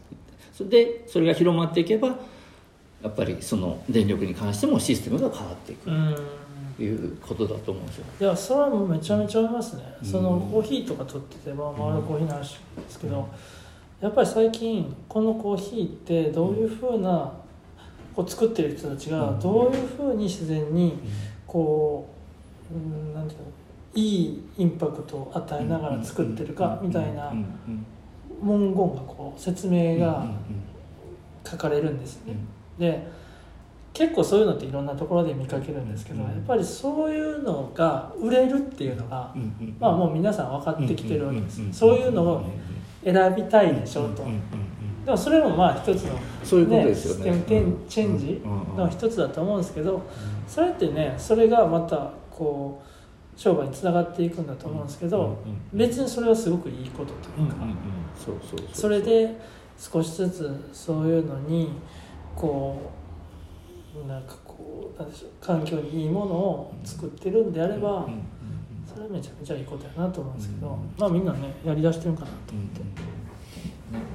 [0.52, 2.08] それでそれが広まっていけば
[3.02, 5.90] やっぱりその電力に関してもシステムが変わっていく。
[5.90, 6.14] うん。
[6.14, 6.22] と
[6.84, 8.04] いうことだと思うんですよ。
[8.20, 10.08] いやそれはめちゃめちゃありますね、うん。
[10.08, 12.58] そのコーヒーとか取ってて、まあ、まあ俺コーヒーの話で
[12.88, 13.28] すけど、
[14.00, 17.32] やっぱり最近このコーヒーってどういうふうな、
[18.14, 20.98] こう作ってる人たちがどういうふうに自然に
[21.46, 22.08] こ
[22.72, 23.46] う、うん、なんていうの
[23.94, 27.86] いいインパクトを与えながら作ってるかみたいなうん。
[28.42, 30.26] 文言がこう説明が
[31.46, 32.34] 書かれるんですね。
[32.78, 33.06] で
[33.92, 36.30] 結構そういうのっていろんなところで見かけるんですけど、うん。
[36.30, 42.44] やっぱりそういうのが売れるっていうのが、うんうんまあもう皆さん分かってきてるわけです、そういうのを
[43.04, 44.24] 選びたいでしょうと、
[45.04, 47.42] でもそれもまあ一つの、そういうことですよね。
[47.88, 48.42] チェンジ
[48.76, 50.02] の一つだと思うんですけど
[50.46, 55.38] それってねそれがまたこう商売につながっていくんだと思うんですけど、
[55.72, 57.56] 別にそれはすごくいいことというか、
[58.72, 59.34] それで
[59.78, 61.70] 少しずつそういうのに
[62.36, 62.99] こう
[64.06, 68.22] なんかこうなんでしょう環境にいいものを作ってるんであれば、うんうんうん
[68.90, 72.80] それはめちゃめちゃいいことやなと思うんですけど、うんまあみんなねやりだしてるんかなと思って、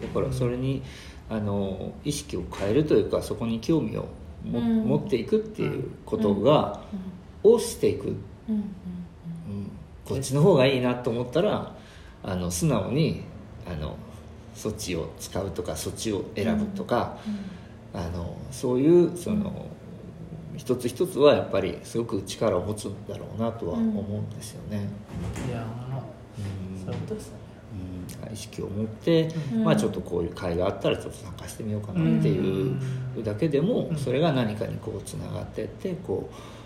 [0.05, 0.83] だからそれに
[1.29, 4.09] あの意識を変えるというかそこに興味を
[4.45, 4.85] も、うん。
[4.85, 6.81] 持っていくっていうことが、
[7.43, 8.15] をしていく、うん
[8.49, 8.63] うんうん。
[10.05, 11.73] こっちの方がいいなと思ったら
[12.23, 13.23] あの素直に
[13.65, 13.97] あの
[14.53, 17.17] そっちを使うとかそっちを選ぶとか、
[17.95, 19.67] あのそういうその、
[20.57, 24.87] 一つ一つはやっぱりすごく力を持つんだろうなとは思うんですよね。
[25.47, 26.03] いやまあ
[26.37, 26.85] うん。
[26.85, 27.37] そういうことですね。
[28.27, 28.33] うん。
[28.33, 29.63] 意識を持って、うん。
[29.63, 32.79] まあ、ちょっとこういう会があったらちょっと参加してみようかなっていう
[33.23, 36.64] だけでも、うんそれが何かにこうつながっていってこう、えー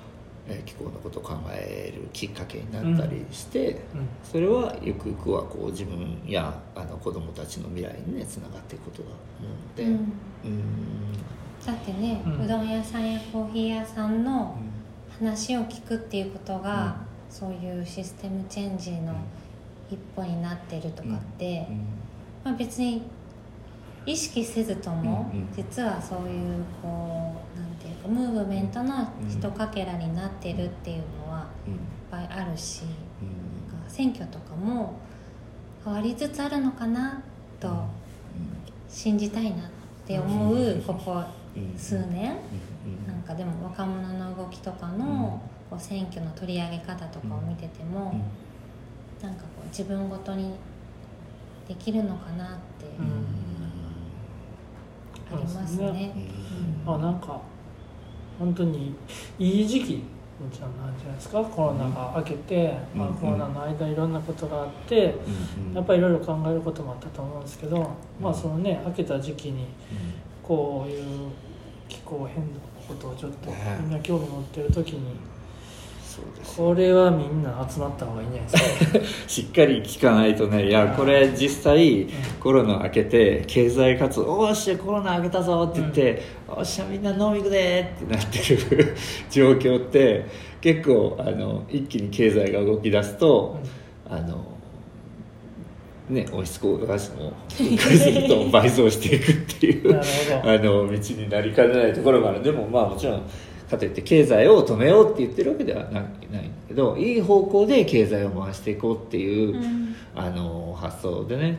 [0.65, 3.79] 気候のことを考えるきっかけになったりして、うん。
[4.23, 9.83] それはゆくゆくはこう自分やあの子どもたちの未来にねつながっていくことだと思うので。
[9.83, 9.91] うん。
[9.91, 11.13] うん。
[11.65, 14.57] だってね、ううんどん屋さんやコーヒー屋さんの
[15.19, 16.97] 話を聞くっていうことが、
[17.29, 19.13] そういうシステムチェンジの
[19.91, 21.67] 一歩になってるとかって、
[22.43, 23.03] まあ、別に
[24.05, 25.47] 意識せずとも、うんうん。
[25.53, 27.38] 実はそういうこう
[28.09, 31.73] ムーブメントのひとかけらになってるっていうのはいっ
[32.09, 34.99] ぱいあるし、なんか選挙とかも
[35.83, 37.21] 変わりつつあるのかな
[37.59, 37.85] と
[38.89, 39.69] 信じたいなっ
[40.05, 41.23] て思うここ
[41.77, 42.35] 数年。
[43.05, 48.15] なんかでも若者の動きとかのこう選挙の取り上げ方とかを見てても
[49.21, 50.55] なんかこう自分ごとに
[51.67, 52.85] できるのかなって
[55.31, 56.11] ありますね。
[56.87, 57.39] あなんか
[58.39, 58.95] 本当に
[59.37, 60.03] いい時期
[60.41, 65.15] なんじゃないですかコロナが明けて、まあ、うんコロナの間いろんなことがあって
[65.73, 69.67] やっぱりいろいろ考えることもあったと思うんですけど、まあそのね明けた時期に
[70.41, 71.29] こういう
[71.89, 73.77] 気候変動のことをちょっとね。
[73.81, 75.15] みんな興味持ってる時に
[76.57, 80.67] これはみんな集まった方がいいんじゃないですか、 しっかり聞かないとね。
[80.67, 82.07] いやこれ実際
[82.39, 88.95] コロナ明けて経済活動「おーっしゃコロナ明けたぞ」って言って「おっしゃみんな飲み行くで」ってなってる
[89.31, 90.25] 状況って
[90.61, 93.57] 結構あの一気に経済が動き出すと
[94.09, 94.43] あの
[96.09, 99.95] ね温室効果ガスも1回すると倍増していくっていう
[100.43, 102.43] あの道になりかねないところがある。
[102.43, 103.21] でもまあもちろん
[103.69, 109.95] かといって経済を止めようって言ってるわけではないないけどいい方向で経済を回していこうっていう、うん。
[110.15, 111.57] あの発想でね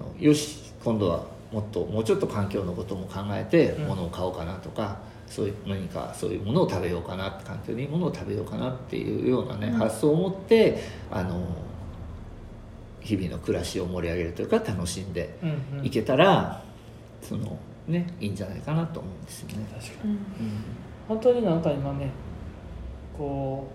[0.00, 3.88] あのよし今度はもっともうちょっと環境のことも考えてうん。
[3.88, 9.72] 物を買おうかなとか、そういう何かそういうものを食べようかな環境にいいものを食べようかなっていうようなね、うん。
[9.74, 10.78] 発想を持って
[11.10, 11.44] あの
[13.00, 15.86] 日々の暮らしを盛り上げるというか楽しんでうんうん。
[15.86, 16.62] いけたら、
[17.20, 19.66] そのねいいんじゃないかなと思うんですよね。
[19.74, 20.10] 確かに。
[20.12, 20.18] うん
[21.12, 22.08] 本当になんか今ね
[23.16, 23.68] こ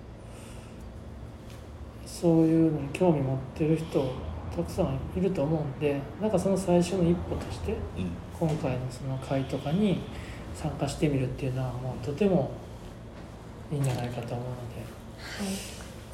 [2.04, 4.12] うそういうのに興味持ってる人
[4.56, 8.10] たくさんいると思うんでなんかその最初の一歩としてうん。
[8.40, 10.00] 今回のその会とかに
[10.54, 12.52] 参加してみるっていうのはもうとても
[13.72, 14.54] いいんじゃないかと思うのは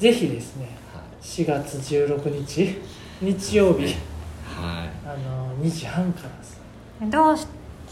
[0.00, 1.02] でぜひですねはい。
[1.22, 2.78] 4月16日
[3.22, 3.84] 日曜日。
[3.84, 3.94] はい。
[5.06, 6.60] あの2時半からです
[7.10, 7.46] どうし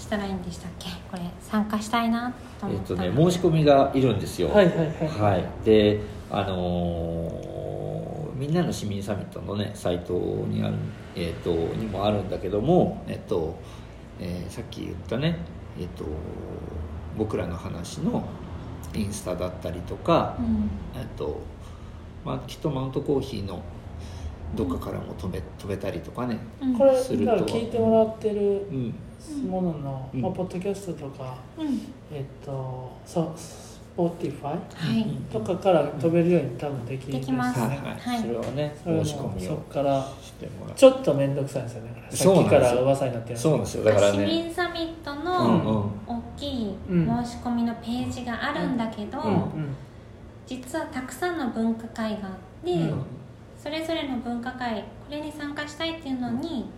[0.08, 0.88] たらいいんでしたっけ？
[1.10, 2.30] これ参加したいな。
[2.30, 4.48] とえっとね申し込みがいるんですよ。
[4.48, 5.32] はいはいはい。
[5.32, 6.00] はい、で
[6.30, 7.52] あのー
[8.34, 10.74] みんなの市民サミットのねサイトにある、
[11.14, 13.56] えっとにもあるんだけども、えっと
[14.18, 15.38] えーさっき言ったね、
[15.78, 16.04] えっと
[17.16, 18.24] 僕らの話の
[18.94, 20.70] インスタだったりとか、うん。
[21.00, 21.40] えっと
[22.24, 23.62] まあ、きっとマウントコーヒーの
[24.54, 26.74] どっかからも飛べ飛べたりとかね、うん。
[26.76, 28.40] これするとだから聞いてもらってる
[28.70, 28.94] うん。
[29.48, 30.20] ものの、うん。
[30.20, 31.80] まあ、ポッドキャストとかうん。
[32.12, 34.58] えっとそう Spotify は
[35.00, 35.06] い。
[35.32, 37.60] とかから飛べるように多分できるんできます。
[37.60, 37.70] はい。
[37.70, 37.96] ねはい。
[37.96, 40.74] はいそれはねそれも申し込みそこからしてもらう。
[40.76, 42.04] ちょっと面倒くさいんですよね。
[42.10, 42.60] さそうなんですよ。
[42.60, 43.84] っきから噂になってるそうなんですよ。
[43.84, 46.16] だから市ね民サミットうんのうん。
[46.16, 49.32] 大きいうん申し込みのページがあるんだけど、うん。
[49.32, 49.74] うん。
[50.46, 53.04] 実はたくさんの分科会があって、うん
[53.62, 56.68] それぞれの分科会これに参加したいっていうのに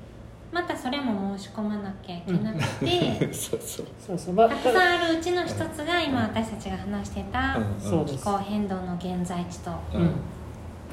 [0.52, 4.18] またそれも申し込まなきゃいけなくて、そう そうそう。
[4.18, 8.18] そうまあたくさんあるうちの一つが今私たちが話してたうんそうです。
[8.18, 10.00] 気候変動の現在地と、うん。
[10.02, 10.10] うん。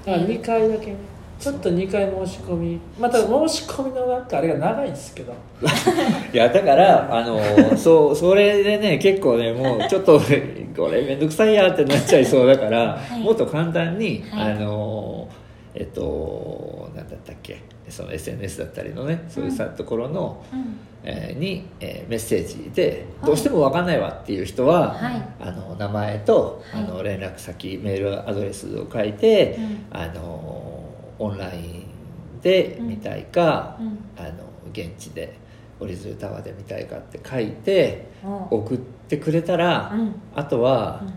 [0.03, 0.95] だから2回だけね。
[1.39, 2.79] ちょっと2回申し込み。
[2.99, 5.33] また申し込みのなんかあれが長いんですけど。
[6.33, 7.39] いやだからあの
[7.77, 10.19] そうそれでね結構ねもうちょっと
[10.75, 13.19] これ面倒くさいやってなっちゃいそうだから、はい。
[13.19, 14.53] もっと簡単に、はい。
[14.53, 15.27] あの
[15.73, 17.61] えっと何だったっけ？
[17.89, 20.77] その SNS だったりのねそういうさ、ところの、うん。
[21.03, 23.27] えーに、えーメッセージではい。
[23.27, 25.27] どうしても分かんないわっていう人は、はい。
[25.39, 26.83] あの名前と、はい。
[26.83, 29.85] あの連絡先メールアドレスを書いて、うん。
[29.91, 30.83] あの
[31.17, 33.97] オンラインで見たいか、うん。
[34.17, 34.29] あの
[34.71, 35.39] 現地で
[35.79, 38.05] オリズルタワーで見たいかって書いて
[38.51, 40.15] お送ってくれたら、うん。
[40.35, 41.13] あとは、うん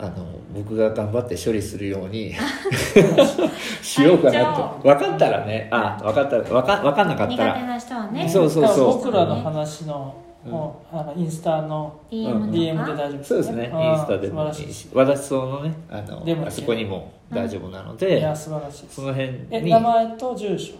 [0.00, 2.32] あの僕が頑張って処理するように
[3.82, 4.80] しようかなと。
[4.82, 5.68] 隊分かったらね。
[5.70, 8.86] あ分かった分か分かんなかった苦手らな人はねそうそうそう。
[8.98, 10.14] 僕らの話の,、
[10.46, 10.52] うん。
[10.52, 13.64] もうあのインスタの DM で大丈夫そうですね。
[13.64, 18.94] インスタでもいい素晴らしし和田荘のねあのでもあそこにも大丈夫なのいで、や素晴らしいです。
[18.96, 20.74] その辺えに名前と住所？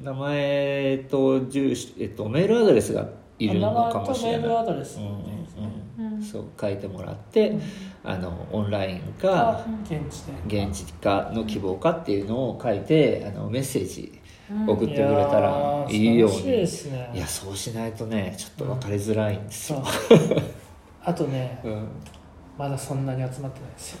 [0.00, 3.06] 名前と住所、えっと、メールアドレスが
[3.38, 4.40] いるのかもしれない。
[4.42, 6.14] 名前とメールアドレスうんうんうん。
[6.14, 6.22] うん。
[6.22, 7.62] そう書いてもらって、うん
[8.04, 10.64] あのオンラインかか現地で。
[10.66, 14.68] 現地かの希望かっていうのを書いてあのメッセージうん。
[14.68, 17.10] 送ってくれたらいいように、やー素晴らしいですね。
[17.14, 19.78] いやそうしないとねちょっと分かりづらいんですそう。
[19.78, 19.84] よ、
[21.04, 21.88] あとねうん、
[22.58, 23.98] まだそんなに集まってないですよ。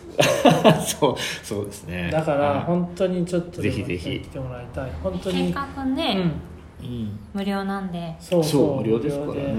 [1.00, 2.10] そうそうですね。
[2.10, 4.20] だからは本当にちょっとぜひぜひ。
[4.20, 4.90] 来てもらいたい。
[5.00, 6.16] 本当計に画ね、
[6.80, 7.18] うん。
[7.32, 8.14] 無料なんで。
[8.18, 8.50] そうそう。
[8.50, 9.54] そう無料ですからね。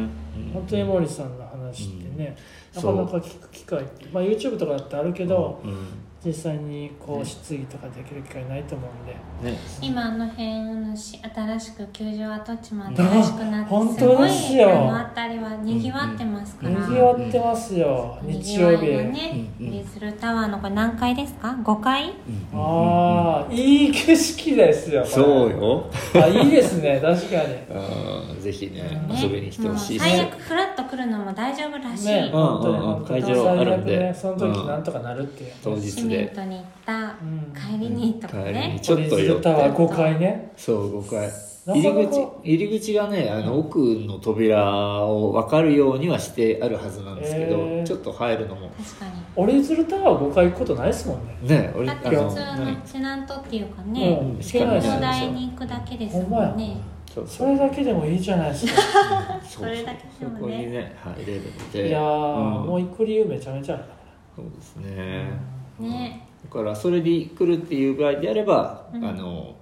[0.53, 5.87] 本当に森さんの話ってね、うんなかなか聞く機会まあ、YouTube とかだってあるけど、うん
[6.25, 9.57] 実際にこう質疑とかできる機会ないと思うんで、ね。
[9.81, 10.63] 今あの辺
[10.97, 14.71] 新しく球場跡地も新しくなって本すごい当ですよ。
[14.71, 22.05] あの辺りはにぎわってますから、にぎわってますよ、に日曜日、ね、リズルタワーのこれ何階ですか？5階？
[22.05, 25.89] うんああいい景色ですよそうよ。
[26.15, 27.53] あいいですね 確かに。
[27.69, 34.13] うんぜひねね遊びに来てほしいし、もう最悪フラッと来るのも大丈夫らしい、ねうん本当会場あるんで。
[34.13, 37.53] その時うんなんとかなるっていう、当日市民でとに行ったうん。
[37.53, 38.73] 帰りにとかね。
[38.73, 39.43] に、ちょっと寄って。
[39.43, 40.51] タワー5階ね。
[40.57, 41.31] そう5階
[41.65, 44.61] なかなか入り口入り口がねあの奥の扉
[45.05, 48.69] を分かるようにはしてあるはずなんですけど、ちょっと入るのも。
[48.71, 49.11] 確かに。
[49.35, 51.37] オリズルタワー5階行くことないですもんね。
[51.41, 54.41] ね俺だって普通のテナントっていうかうねん。
[54.41, 56.77] しかない広ですよ大に行くだけですもんね。
[57.25, 58.81] それだけでもいいじゃないですか。
[59.47, 60.39] それだけでもね。
[60.39, 61.87] そこにね入れるので。
[61.87, 62.67] いやー、うん。
[62.67, 63.89] もう行く理由めちゃめちゃあるか
[64.35, 65.29] そうですね。
[65.29, 66.27] ら、ね。
[66.43, 69.05] だからそれで来るっていう場合であれば、うん。
[69.05, 69.55] あの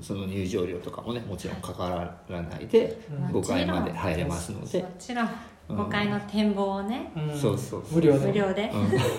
[0.00, 3.40] その入場料とかもねもちろんかからないでうん。
[3.40, 5.28] 5階まで入れますのもで、ちろん
[5.68, 5.80] うん。
[5.80, 7.38] 5階の展望をね、うん。
[7.38, 8.26] そうそう無料で。
[8.26, 8.70] 無料で、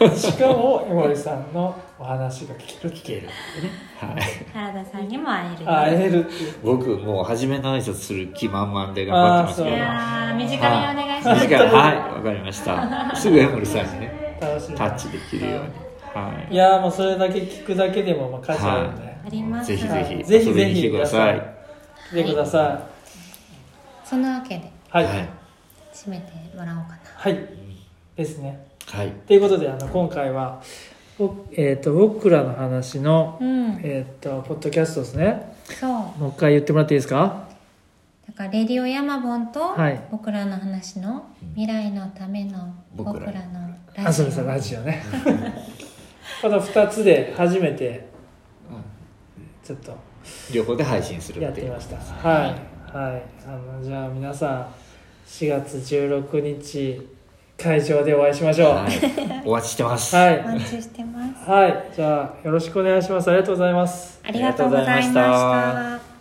[0.02, 0.12] うん。
[0.18, 3.30] しかも江森さんのお話が聞ける聞ける
[4.00, 4.22] はい。
[4.52, 5.72] 原田さんにも会える。
[5.72, 6.28] あ会える
[6.64, 9.76] 僕もう初めの挨拶する気満々で頑張ってますけど。
[9.76, 11.68] いやー短めにお願いします、短い。
[11.68, 11.98] はい。
[12.16, 13.16] わかりました。
[13.16, 15.83] すぐ江森さんにね楽しいタッチできるように
[16.14, 16.54] はい。
[16.54, 19.68] いやーもうそれだけ聞くだけでもまあ価値あるんで、あります。
[19.68, 21.42] ぜひぜはいひぜひ遊びに来てください。
[22.12, 22.88] 来てくださ
[24.06, 25.06] そんなわけでいはい。
[25.06, 25.30] はい。
[25.94, 26.98] 締めてもらおうかな。
[27.16, 27.40] はい。
[28.16, 28.66] ですね。
[28.88, 29.12] はい。
[29.28, 30.62] ということであの今回は、
[31.18, 33.80] ぼえー、と僕らの話の、うん。
[33.84, 35.56] えー、とポッドキャストですね。
[35.80, 35.90] そう。
[35.92, 37.48] もう一回言ってもらっていいですか？
[38.28, 40.00] だからレディオヤマボンとはい。
[40.12, 43.32] 僕らの話の未来のための僕らの
[43.96, 44.08] ラジオ。
[44.08, 45.04] あそうですラジオね
[46.42, 48.08] この2つで初めて
[49.64, 49.98] ちょっと
[50.54, 51.44] 両方で配信するっていう。
[51.46, 51.98] やってみました。
[51.98, 53.24] はいはい。
[53.48, 54.68] あのじゃあ皆さん
[55.28, 57.10] 4月16日
[57.58, 58.70] 会場でお会いしましょう。
[58.70, 58.94] は、 はい。
[58.94, 60.16] いお待ちしてます。
[60.16, 60.40] はい。
[60.40, 61.96] お待ちしてます。
[61.96, 63.30] じゃあよろしくお願いします。
[63.30, 64.20] ありがとうございます。
[64.24, 66.13] ありがとうございました